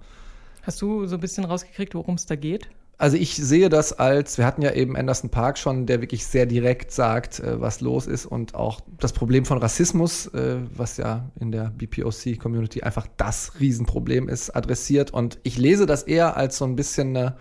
Hast 0.62 0.82
du 0.82 1.06
so 1.06 1.16
ein 1.16 1.20
bisschen 1.20 1.44
rausgekriegt, 1.44 1.94
worum 1.94 2.16
es 2.16 2.26
da 2.26 2.36
geht? 2.36 2.68
Also 2.98 3.16
ich 3.16 3.36
sehe 3.36 3.68
das 3.68 3.92
als, 3.92 4.38
wir 4.38 4.46
hatten 4.46 4.62
ja 4.62 4.72
eben 4.72 4.96
Anderson 4.96 5.28
Park 5.28 5.58
schon, 5.58 5.84
der 5.84 6.00
wirklich 6.00 6.26
sehr 6.26 6.46
direkt 6.46 6.92
sagt, 6.92 7.40
äh, 7.40 7.60
was 7.60 7.80
los 7.80 8.06
ist 8.06 8.24
und 8.24 8.54
auch 8.54 8.80
das 8.98 9.12
Problem 9.12 9.44
von 9.44 9.58
Rassismus, 9.58 10.28
äh, 10.28 10.56
was 10.74 10.96
ja 10.96 11.30
in 11.38 11.52
der 11.52 11.72
BPOC-Community 11.76 12.82
einfach 12.82 13.06
das 13.18 13.52
Riesenproblem 13.60 14.28
ist, 14.28 14.56
adressiert. 14.56 15.10
Und 15.10 15.38
ich 15.42 15.58
lese 15.58 15.84
das 15.84 16.04
eher 16.04 16.36
als 16.36 16.56
so 16.56 16.64
ein 16.64 16.76
bisschen 16.76 17.16
eine 17.16 17.36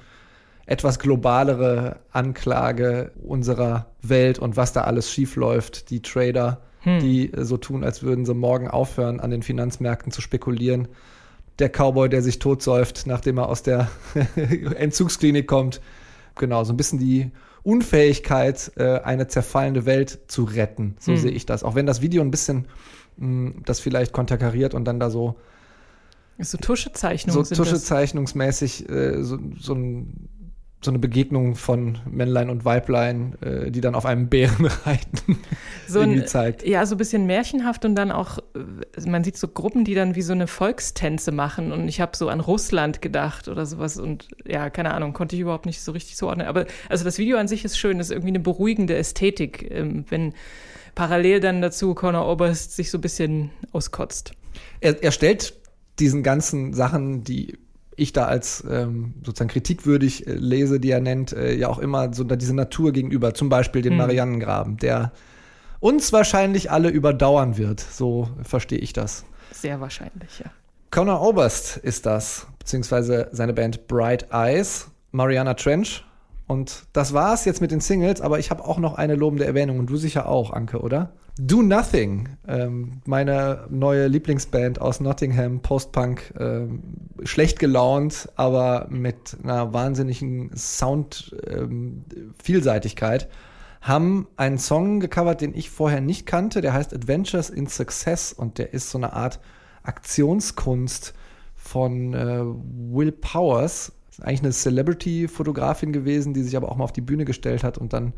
etwas 0.66 1.00
globalere 1.00 2.00
Anklage 2.12 3.12
unserer 3.24 3.88
Welt 4.02 4.40
und 4.40 4.58
was 4.58 4.74
da 4.74 4.82
alles 4.82 5.12
schiefläuft. 5.12 5.90
Die 5.90 6.02
Trader, 6.02 6.62
Hm. 6.86 7.00
die 7.00 7.34
äh, 7.34 7.44
so 7.44 7.58
tun, 7.58 7.84
als 7.84 8.02
würden 8.04 8.26
sie 8.26 8.34
morgen 8.34 8.68
aufhören, 8.70 9.20
an 9.20 9.32
den 9.32 9.42
Finanzmärkten 9.44 10.12
zu 10.12 10.22
spekulieren. 10.22 10.88
Der 11.60 11.70
Cowboy, 11.70 12.10
der 12.10 12.22
sich 12.22 12.40
totsäuft, 12.40 13.08
nachdem 13.08 13.38
er 13.40 13.50
aus 13.50 13.64
der 13.64 13.90
Entzugsklinik 14.78 15.48
kommt. 15.48 15.82
Genau, 16.36 16.64
so 16.64 16.74
ein 16.74 16.78
bisschen 16.78 17.00
die 17.00 17.32
Unfähigkeit, 17.64 18.72
äh, 18.76 19.00
eine 19.00 19.28
zerfallende 19.28 19.86
Welt 19.86 20.20
zu 20.28 20.44
retten. 20.44 20.96
So 21.00 21.14
Hm. 21.14 21.18
sehe 21.18 21.32
ich 21.32 21.46
das. 21.46 21.64
Auch 21.64 21.76
wenn 21.76 21.86
das 21.86 22.02
Video 22.02 22.22
ein 22.22 22.32
bisschen 22.32 22.68
mh, 23.18 23.54
das 23.66 23.80
vielleicht 23.80 24.14
konterkariert 24.14 24.74
und 24.74 24.86
dann 24.86 25.00
da 25.00 25.10
so 25.10 25.36
so 26.38 26.58
Tuschezeichnungen 26.58 27.46
so. 27.46 27.56
Tuschezeichnungsmäßig 27.56 28.90
äh, 28.90 29.24
so, 29.24 29.40
so, 29.58 29.74
ein, 29.74 30.28
so 30.84 30.92
eine 30.92 31.00
Begegnung 31.00 31.56
von 31.56 31.98
Männlein 32.10 32.50
und 32.50 32.64
Weiblein, 32.64 33.36
äh, 33.42 33.72
die 33.72 33.82
dann 33.82 33.96
auf 33.96 34.06
einem 34.06 34.30
Bären 34.30 34.66
reiten, 34.86 35.40
so 35.88 36.00
irgendwie 36.00 36.22
ein, 36.22 36.28
zeigt. 36.28 36.66
Ja, 36.66 36.86
so 36.86 36.96
ein 36.96 36.98
bisschen 36.98 37.26
märchenhaft 37.26 37.86
und 37.86 37.96
dann 37.96 38.12
auch, 38.12 38.38
äh, 38.38 39.10
man 39.10 39.24
sieht 39.24 39.38
so 39.38 39.48
Gruppen, 39.48 39.84
die 39.84 39.96
dann 39.96 40.16
wie 40.16 40.22
so 40.22 40.34
eine 40.34 40.48
Volkstänze 40.48 41.32
machen 41.32 41.72
und 41.72 41.88
ich 41.88 42.02
habe 42.02 42.16
so 42.16 42.30
an 42.30 42.40
Russland 42.40 43.02
gedacht 43.02 43.48
oder 43.48 43.66
sowas 43.66 43.98
und 43.98 44.28
ja, 44.46 44.70
keine 44.70 44.94
Ahnung, 44.94 45.14
konnte 45.14 45.36
ich 45.36 45.42
überhaupt 45.42 45.66
nicht 45.66 45.82
so 45.82 45.92
richtig 45.92 46.16
zuordnen. 46.18 46.48
Aber 46.48 46.66
also 46.88 47.04
das 47.04 47.18
Video 47.18 47.38
an 47.38 47.48
sich 47.48 47.66
ist 47.66 47.78
schön, 47.78 48.00
ist 48.00 48.12
irgendwie 48.12 48.30
eine 48.30 48.40
beruhigende 48.40 48.96
Ästhetik, 48.96 49.70
ähm, 49.72 50.06
wenn 50.10 50.34
parallel 50.94 51.40
dann 51.40 51.62
dazu 51.62 51.96
Conor 51.96 52.32
Oberst 52.32 52.76
sich 52.76 52.92
so 52.92 53.00
ein 53.00 53.02
bisschen 53.02 53.50
auskotzt. 53.72 54.32
Er, 54.80 55.02
er 55.04 55.12
stellt 55.12 55.56
diesen 56.00 56.24
ganzen 56.24 56.74
Sachen, 56.74 57.24
die 57.24 57.58
ich 57.96 58.14
da 58.14 58.26
als 58.26 58.64
ähm, 58.70 59.14
sozusagen 59.26 59.50
kritikwürdig 59.50 60.28
äh, 60.28 60.34
lese, 60.34 60.80
die 60.80 60.92
er 60.92 61.00
nennt, 61.00 61.34
äh, 61.34 61.54
ja 61.54 61.70
auch 61.70 61.80
immer 61.80 62.14
so 62.14 62.24
diese 62.24 62.56
Natur 62.56 62.92
gegenüber, 62.92 63.34
zum 63.34 63.50
Beispiel 63.50 63.82
den 63.82 63.94
Hm. 63.94 64.00
Marianengraben, 64.00 64.78
der 64.78 65.12
uns 65.80 66.12
wahrscheinlich 66.14 66.72
alle 66.72 66.90
überdauern 66.90 67.58
wird. 67.58 67.80
So 67.80 68.30
verstehe 68.42 68.80
ich 68.80 68.94
das. 68.94 69.26
Sehr 69.52 69.80
wahrscheinlich, 69.82 70.40
ja. 70.40 70.52
Conor 70.92 71.22
Oberst 71.22 71.78
ist 71.78 72.06
das, 72.06 72.48
beziehungsweise 72.60 73.28
seine 73.32 73.54
Band 73.54 73.88
Bright 73.88 74.28
Eyes, 74.32 74.90
Mariana 75.12 75.54
Trench. 75.54 76.04
Und 76.48 76.86
das 76.94 77.14
war's 77.14 77.46
jetzt 77.46 77.62
mit 77.62 77.72
den 77.72 77.82
Singles, 77.82 78.22
aber 78.22 78.38
ich 78.38 78.52
habe 78.52 78.64
auch 78.66 78.78
noch 78.78 78.94
eine 78.96 79.16
lobende 79.16 79.46
Erwähnung 79.46 79.80
und 79.80 79.90
du 79.90 79.98
sicher 79.98 80.30
auch, 80.30 80.54
Anke, 80.54 80.80
oder? 80.80 81.14
Do 81.38 81.64
Nothing, 81.64 82.30
ähm, 82.48 83.02
meine 83.06 83.66
neue 83.70 84.08
Lieblingsband 84.08 84.80
aus 84.80 85.00
Nottingham, 85.00 85.62
Post-Punk, 85.62 86.36
ähm, 86.40 86.84
schlecht 87.24 87.58
gelaunt, 87.60 88.30
aber 88.36 88.88
mit 88.90 89.38
einer 89.44 89.74
wahnsinnigen 89.74 90.52
Sound-Vielseitigkeit, 90.56 93.28
haben 93.82 94.28
einen 94.36 94.58
Song 94.58 95.00
gecovert, 95.00 95.40
den 95.42 95.56
ich 95.56 95.70
vorher 95.70 96.02
nicht 96.02 96.26
kannte, 96.26 96.62
der 96.62 96.74
heißt 96.74 96.92
Adventures 96.94 97.50
in 97.50 97.68
Success 97.68 98.34
und 98.34 98.58
der 98.58 98.74
ist 98.74 98.90
so 98.90 98.98
eine 98.98 99.14
Art 99.14 99.40
Aktionskunst 99.84 101.14
von 101.56 102.14
äh, 102.14 102.42
Will 102.44 103.12
Powers. 103.12 103.92
Ist 104.18 104.26
eigentlich 104.26 104.44
eine 104.44 104.52
Celebrity-Fotografin 104.52 105.92
gewesen, 105.92 106.34
die 106.34 106.42
sich 106.42 106.56
aber 106.56 106.72
auch 106.72 106.78
mal 106.78 106.86
auf 106.86 106.94
die 106.94 107.02
Bühne 107.02 107.26
gestellt 107.26 107.64
hat 107.66 107.78
und 107.78 107.92
dann 107.92 108.14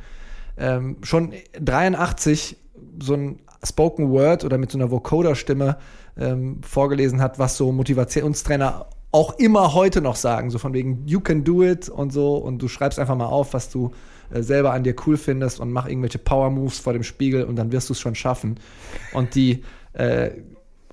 ähm, 0.57 0.97
schon 1.01 1.33
83 1.59 2.57
so 3.01 3.15
ein 3.15 3.39
Spoken 3.63 4.11
Word 4.11 4.45
oder 4.45 4.59
mit 4.59 4.71
so 4.71 4.77
einer 4.77 4.91
Vocoder-Stimme 4.91 5.77
ähm, 6.15 6.61
vorgelesen 6.61 7.19
hat, 7.19 7.39
was 7.39 7.57
so 7.57 7.71
Motivationstrainer 7.71 8.85
auch 9.11 9.39
immer 9.39 9.73
heute 9.73 10.01
noch 10.01 10.15
sagen, 10.15 10.51
so 10.51 10.59
von 10.59 10.73
wegen 10.73 11.07
you 11.07 11.19
can 11.19 11.43
do 11.43 11.63
it 11.63 11.89
und 11.89 12.13
so 12.13 12.37
und 12.37 12.61
du 12.61 12.67
schreibst 12.67 12.99
einfach 12.99 13.15
mal 13.15 13.25
auf, 13.25 13.55
was 13.55 13.71
du 13.71 13.91
äh, 14.29 14.43
selber 14.43 14.73
an 14.73 14.83
dir 14.83 14.95
cool 15.07 15.17
findest 15.17 15.59
und 15.59 15.71
mach 15.71 15.87
irgendwelche 15.87 16.19
Power 16.19 16.51
Moves 16.51 16.77
vor 16.77 16.93
dem 16.93 17.03
Spiegel 17.03 17.43
und 17.45 17.55
dann 17.55 17.71
wirst 17.71 17.89
du 17.89 17.93
es 17.93 17.99
schon 17.99 18.13
schaffen. 18.13 18.59
Und 19.13 19.33
die 19.33 19.63
äh, 19.93 20.29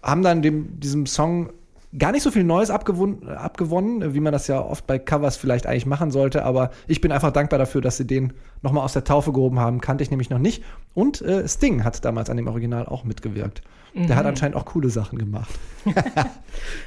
haben 0.03 0.23
dann 0.23 0.41
dem, 0.41 0.81
diesem 0.81 1.05
Song 1.05 1.51
gar 1.99 2.13
nicht 2.13 2.23
so 2.23 2.31
viel 2.31 2.45
Neues 2.45 2.71
abgewonnen, 2.71 4.15
wie 4.15 4.21
man 4.21 4.33
das 4.33 4.47
ja 4.49 4.61
oft 4.61 4.87
bei 4.87 4.99
Covers 4.99 5.37
vielleicht 5.37 5.67
eigentlich 5.67 5.87
machen 5.87 6.11
sollte, 6.11 6.45
aber 6.45 6.71
ich 6.87 7.01
bin 7.01 7.13
einfach 7.13 7.31
dankbar 7.33 7.59
dafür, 7.59 7.81
dass 7.81 7.97
sie 7.97 8.07
den 8.07 8.33
nochmal 8.63 8.85
aus 8.85 8.93
der 8.95 9.05
Taufe 9.05 9.33
gehoben 9.33 9.61
haben, 9.61 9.81
kannte 9.81 10.03
ich 10.03 10.11
nämlich 10.11 10.31
noch 10.31 10.39
nicht. 10.39 10.65
Und 10.95 11.23
äh, 11.23 11.47
Sting 11.49 11.85
hat 11.85 12.05
damals 12.05 12.31
an 12.31 12.37
dem 12.37 12.49
Original 12.49 12.87
auch 12.87 13.05
mitgewirkt. 13.05 13.63
Der 13.95 14.17
hat 14.17 14.25
Mhm. 14.25 14.31
anscheinend 14.31 14.57
auch 14.57 14.65
coole 14.65 14.89
Sachen 14.89 15.19
gemacht. 15.19 15.49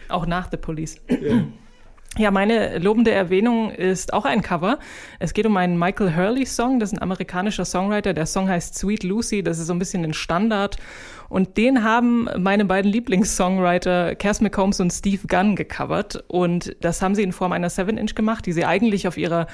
Auch 0.10 0.26
nach 0.26 0.50
The 0.52 0.58
Police. 0.58 0.98
Ja, 2.18 2.32
meine 2.32 2.80
lobende 2.80 3.12
Erwähnung 3.12 3.70
ist 3.70 4.12
auch 4.12 4.26
ein 4.26 4.42
Cover. 4.42 4.80
Es 5.20 5.34
geht 5.34 5.46
um 5.46 5.56
einen 5.56 5.78
Michael 5.78 6.16
Hurley-Song. 6.16 6.80
Das 6.80 6.92
ist 6.92 6.98
ein 6.98 7.02
amerikanischer 7.02 7.64
Songwriter. 7.64 8.14
Der 8.14 8.26
Song 8.26 8.50
heißt 8.50 8.76
Sweet 8.78 9.04
Lucy. 9.04 9.44
Das 9.44 9.60
ist 9.60 9.68
so 9.68 9.74
ein 9.74 9.80
bisschen 9.80 10.04
ein 10.04 10.14
Standard. 10.14 10.78
Und 11.30 11.58
den 11.58 11.84
haben 11.84 12.30
meine 12.38 12.66
beiden 12.66 12.92
Lieblingssongwriter 12.92 14.16
Cass 14.16 14.42
McCombs 14.42 14.80
und 14.80 14.92
Steve 14.92 15.28
Gunn 15.28 15.56
gecovert. 15.56 16.24
Und 16.28 16.76
das 16.82 17.02
haben 17.02 17.16
sie 17.16 17.24
in 17.24 17.32
Form 17.32 17.52
einer 17.52 17.70
7-Inch 17.70 18.16
gemacht, 18.16 18.46
die 18.46 18.54
sie 18.54 18.66
eigentlich 18.66 19.08
auf 19.08 19.18
ihrer 19.18 19.48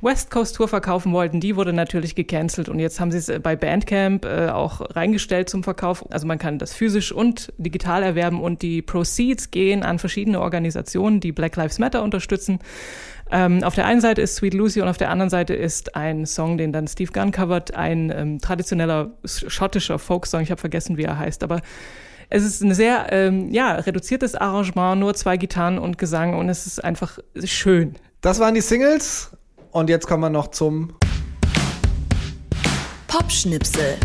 West 0.00 0.30
Coast 0.30 0.56
Tour 0.56 0.68
verkaufen 0.68 1.12
wollten. 1.12 1.40
Die 1.40 1.56
wurde 1.56 1.72
natürlich 1.72 2.14
gecancelt. 2.14 2.68
Und 2.68 2.78
jetzt 2.78 3.00
haben 3.00 3.10
sie 3.10 3.18
es 3.18 3.28
äh, 3.28 3.40
bei 3.42 3.56
Bandcamp 3.56 4.24
äh, 4.24 4.48
auch 4.48 4.80
reingestellt 4.94 5.48
zum 5.48 5.64
Verkauf. 5.64 6.04
Also 6.12 6.26
man 6.26 6.38
kann 6.38 6.58
das 6.58 6.74
physisch 6.74 7.12
und 7.12 7.52
digital 7.58 8.02
erwerben. 8.02 8.40
Und 8.40 8.62
die 8.62 8.82
Proceeds 8.82 9.50
gehen 9.50 9.82
an 9.82 9.98
verschiedene 9.98 10.40
Organisationen, 10.40 11.20
die 11.20 11.32
Black 11.32 11.56
Lives 11.56 11.78
Matter 11.78 12.02
unterstützen. 12.02 12.60
Ähm, 13.30 13.64
auf 13.64 13.74
der 13.74 13.86
einen 13.86 14.00
Seite 14.00 14.22
ist 14.22 14.36
Sweet 14.36 14.54
Lucy 14.54 14.80
und 14.80 14.88
auf 14.88 14.98
der 14.98 15.10
anderen 15.10 15.30
Seite 15.30 15.54
ist 15.54 15.96
ein 15.96 16.26
Song, 16.26 16.58
den 16.58 16.72
dann 16.72 16.86
Steve 16.86 17.10
Gunn 17.10 17.32
covert, 17.32 17.74
ein 17.74 18.12
ähm, 18.14 18.40
traditioneller 18.40 19.10
schottischer 19.24 19.98
Folksong. 19.98 20.42
Ich 20.42 20.50
habe 20.50 20.60
vergessen, 20.60 20.96
wie 20.96 21.02
er 21.02 21.18
heißt, 21.18 21.42
aber 21.42 21.60
es 22.30 22.44
ist 22.44 22.62
ein 22.62 22.74
sehr 22.74 23.06
ähm, 23.12 23.50
ja, 23.52 23.74
reduziertes 23.74 24.34
Arrangement, 24.34 25.00
nur 25.00 25.14
zwei 25.14 25.36
Gitarren 25.36 25.78
und 25.78 25.98
Gesang 25.98 26.34
und 26.34 26.48
es 26.48 26.66
ist 26.66 26.82
einfach 26.82 27.18
schön. 27.44 27.96
Das 28.20 28.38
waren 28.38 28.54
die 28.54 28.60
Singles 28.60 29.30
und 29.70 29.90
jetzt 29.90 30.06
kommen 30.06 30.22
wir 30.22 30.30
noch 30.30 30.48
zum 30.48 30.94
Popschnipsel. 33.06 33.96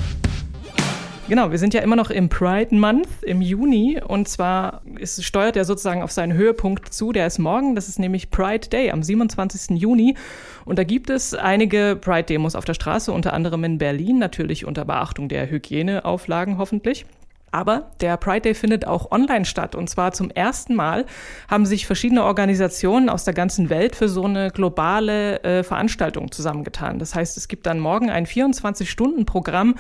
Genau, 1.32 1.50
wir 1.50 1.60
sind 1.60 1.74
ja 1.74 1.80
immer 1.80 1.96
noch 1.96 2.10
im 2.10 2.28
Pride 2.28 2.76
Month 2.76 3.08
im 3.22 3.40
Juni 3.40 4.02
und 4.06 4.28
zwar 4.28 4.82
ist, 5.00 5.24
steuert 5.24 5.56
er 5.56 5.64
sozusagen 5.64 6.04
auf 6.04 6.12
seinen 6.12 6.34
Höhepunkt 6.34 6.94
zu. 6.94 7.14
Der 7.14 7.26
ist 7.26 7.40
morgen, 7.40 7.74
das 7.74 7.88
ist 7.88 8.00
nämlich 8.00 8.32
Pride 8.32 8.68
Day 8.68 8.92
am 8.92 9.02
27. 9.02 9.80
Juni 9.80 10.18
und 10.66 10.78
da 10.78 10.84
gibt 10.84 11.10
es 11.10 11.34
einige 11.34 11.96
Pride-Demos 11.96 12.54
auf 12.54 12.66
der 12.66 12.74
Straße, 12.74 13.14
unter 13.14 13.32
anderem 13.32 13.64
in 13.64 13.78
Berlin, 13.78 14.20
natürlich 14.20 14.66
unter 14.66 14.84
Beachtung 14.84 15.30
der 15.30 15.50
Hygieneauflagen 15.50 16.58
hoffentlich. 16.58 17.06
Aber 17.52 17.92
der 18.00 18.16
Pride 18.16 18.42
Day 18.42 18.54
findet 18.54 18.88
auch 18.88 19.12
online 19.12 19.44
statt. 19.44 19.76
Und 19.76 19.90
zwar 19.90 20.14
zum 20.14 20.32
ersten 20.32 20.74
Mal 20.74 21.06
haben 21.50 21.66
sich 21.66 21.86
verschiedene 21.86 22.24
Organisationen 22.24 23.10
aus 23.10 23.26
der 23.26 23.34
ganzen 23.34 23.70
Welt 23.70 23.96
für 23.96 24.08
so 24.08 24.24
eine 24.24 24.52
globale 24.52 25.44
äh, 25.44 25.64
Veranstaltung 25.64 26.32
zusammengetan. 26.32 26.98
Das 26.98 27.14
heißt, 27.14 27.36
es 27.36 27.50
gibt 27.50 27.66
dann 27.66 27.80
morgen 27.80 28.10
ein 28.10 28.26
24-Stunden-Programm, 28.26 29.76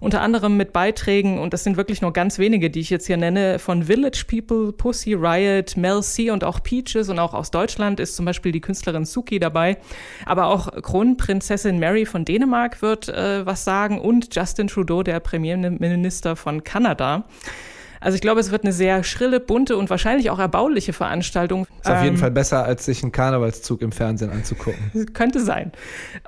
unter 0.00 0.20
anderem 0.20 0.56
mit 0.56 0.72
Beiträgen, 0.72 1.38
und 1.38 1.52
das 1.52 1.64
sind 1.64 1.76
wirklich 1.76 2.02
nur 2.02 2.12
ganz 2.12 2.38
wenige, 2.38 2.70
die 2.70 2.80
ich 2.80 2.90
jetzt 2.90 3.06
hier 3.06 3.16
nenne, 3.16 3.58
von 3.58 3.84
Village 3.84 4.24
People, 4.28 4.72
Pussy 4.72 5.14
Riot, 5.14 5.76
Mel 5.76 6.02
C 6.02 6.30
und 6.30 6.44
auch 6.44 6.62
Peaches. 6.62 7.08
Und 7.08 7.18
auch 7.18 7.34
aus 7.34 7.50
Deutschland 7.50 8.00
ist 8.00 8.16
zum 8.16 8.24
Beispiel 8.24 8.52
die 8.52 8.60
Künstlerin 8.60 9.04
Suki 9.04 9.38
dabei. 9.38 9.78
Aber 10.24 10.46
auch 10.46 10.70
Kronprinzessin 10.82 11.78
Mary 11.78 12.06
von 12.06 12.24
Dänemark 12.24 12.82
wird 12.82 13.08
äh, 13.08 13.44
was 13.46 13.64
sagen 13.64 14.00
und 14.00 14.34
Justin 14.34 14.68
Trudeau, 14.68 15.02
der 15.02 15.20
Premierminister 15.20 16.36
von 16.36 16.64
Kanada. 16.64 17.24
Also 18.06 18.14
ich 18.14 18.22
glaube, 18.22 18.38
es 18.38 18.52
wird 18.52 18.62
eine 18.62 18.72
sehr 18.72 19.02
schrille, 19.02 19.40
bunte 19.40 19.76
und 19.76 19.90
wahrscheinlich 19.90 20.30
auch 20.30 20.38
erbauliche 20.38 20.92
Veranstaltung. 20.92 21.66
Ist 21.82 21.90
auf 21.90 22.04
jeden 22.04 22.14
Ähm, 22.14 22.20
Fall 22.20 22.30
besser, 22.30 22.64
als 22.64 22.84
sich 22.84 23.02
einen 23.02 23.10
Karnevalszug 23.10 23.82
im 23.82 23.90
Fernsehen 23.90 24.30
anzugucken. 24.30 25.06
könnte 25.12 25.40
sein. 25.40 25.72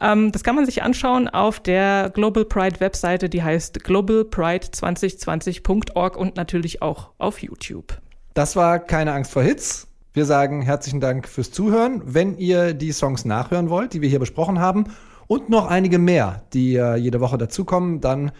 Ähm, 0.00 0.32
das 0.32 0.42
kann 0.42 0.56
man 0.56 0.66
sich 0.66 0.82
anschauen 0.82 1.28
auf 1.28 1.60
der 1.60 2.10
Global 2.12 2.44
Pride 2.44 2.80
Webseite, 2.80 3.28
die 3.28 3.44
heißt 3.44 3.84
globalpride2020.org 3.84 6.16
und 6.16 6.34
natürlich 6.34 6.82
auch 6.82 7.10
auf 7.18 7.44
YouTube. 7.44 7.96
Das 8.34 8.56
war 8.56 8.80
keine 8.80 9.12
Angst 9.12 9.30
vor 9.30 9.44
Hits. 9.44 9.86
Wir 10.12 10.24
sagen 10.24 10.62
herzlichen 10.62 10.98
Dank 10.98 11.28
fürs 11.28 11.52
Zuhören. 11.52 12.02
Wenn 12.04 12.38
ihr 12.38 12.74
die 12.74 12.90
Songs 12.90 13.24
nachhören 13.24 13.70
wollt, 13.70 13.92
die 13.92 14.02
wir 14.02 14.08
hier 14.08 14.18
besprochen 14.18 14.58
haben, 14.58 14.86
und 15.28 15.48
noch 15.48 15.68
einige 15.68 16.00
mehr, 16.00 16.42
die 16.54 16.74
äh, 16.74 16.96
jede 16.96 17.20
Woche 17.20 17.38
dazukommen, 17.38 18.00
dann 18.00 18.32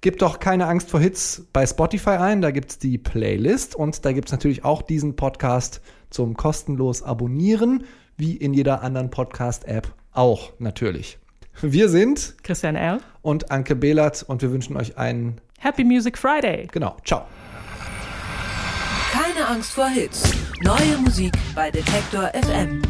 Gebt 0.00 0.22
doch 0.22 0.38
keine 0.38 0.66
Angst 0.66 0.90
vor 0.90 1.00
Hits 1.00 1.46
bei 1.52 1.66
Spotify 1.66 2.10
ein, 2.10 2.40
da 2.40 2.52
gibt's 2.52 2.78
die 2.78 2.98
Playlist 2.98 3.74
und 3.74 4.04
da 4.04 4.12
gibt's 4.12 4.30
natürlich 4.30 4.64
auch 4.64 4.82
diesen 4.82 5.16
Podcast 5.16 5.80
zum 6.10 6.36
kostenlos 6.36 7.02
abonnieren, 7.02 7.84
wie 8.16 8.36
in 8.36 8.54
jeder 8.54 8.82
anderen 8.82 9.10
Podcast-App 9.10 9.92
auch 10.12 10.52
natürlich. 10.60 11.18
Wir 11.60 11.88
sind 11.88 12.36
Christian 12.44 12.76
R. 12.76 13.00
und 13.22 13.50
Anke 13.50 13.74
Behlert 13.74 14.22
und 14.22 14.40
wir 14.40 14.52
wünschen 14.52 14.76
euch 14.76 14.96
einen, 14.96 15.40
Happy 15.58 15.82
Music 15.82 16.16
Friday. 16.16 16.68
genau, 16.70 16.96
ciao. 17.04 17.22
Keine 19.10 19.48
Angst 19.48 19.72
vor 19.72 19.88
Hits. 19.88 20.32
Neue 20.62 20.98
Musik 20.98 21.32
bei 21.56 21.72
Detektor 21.72 22.30
FM. 22.34 22.82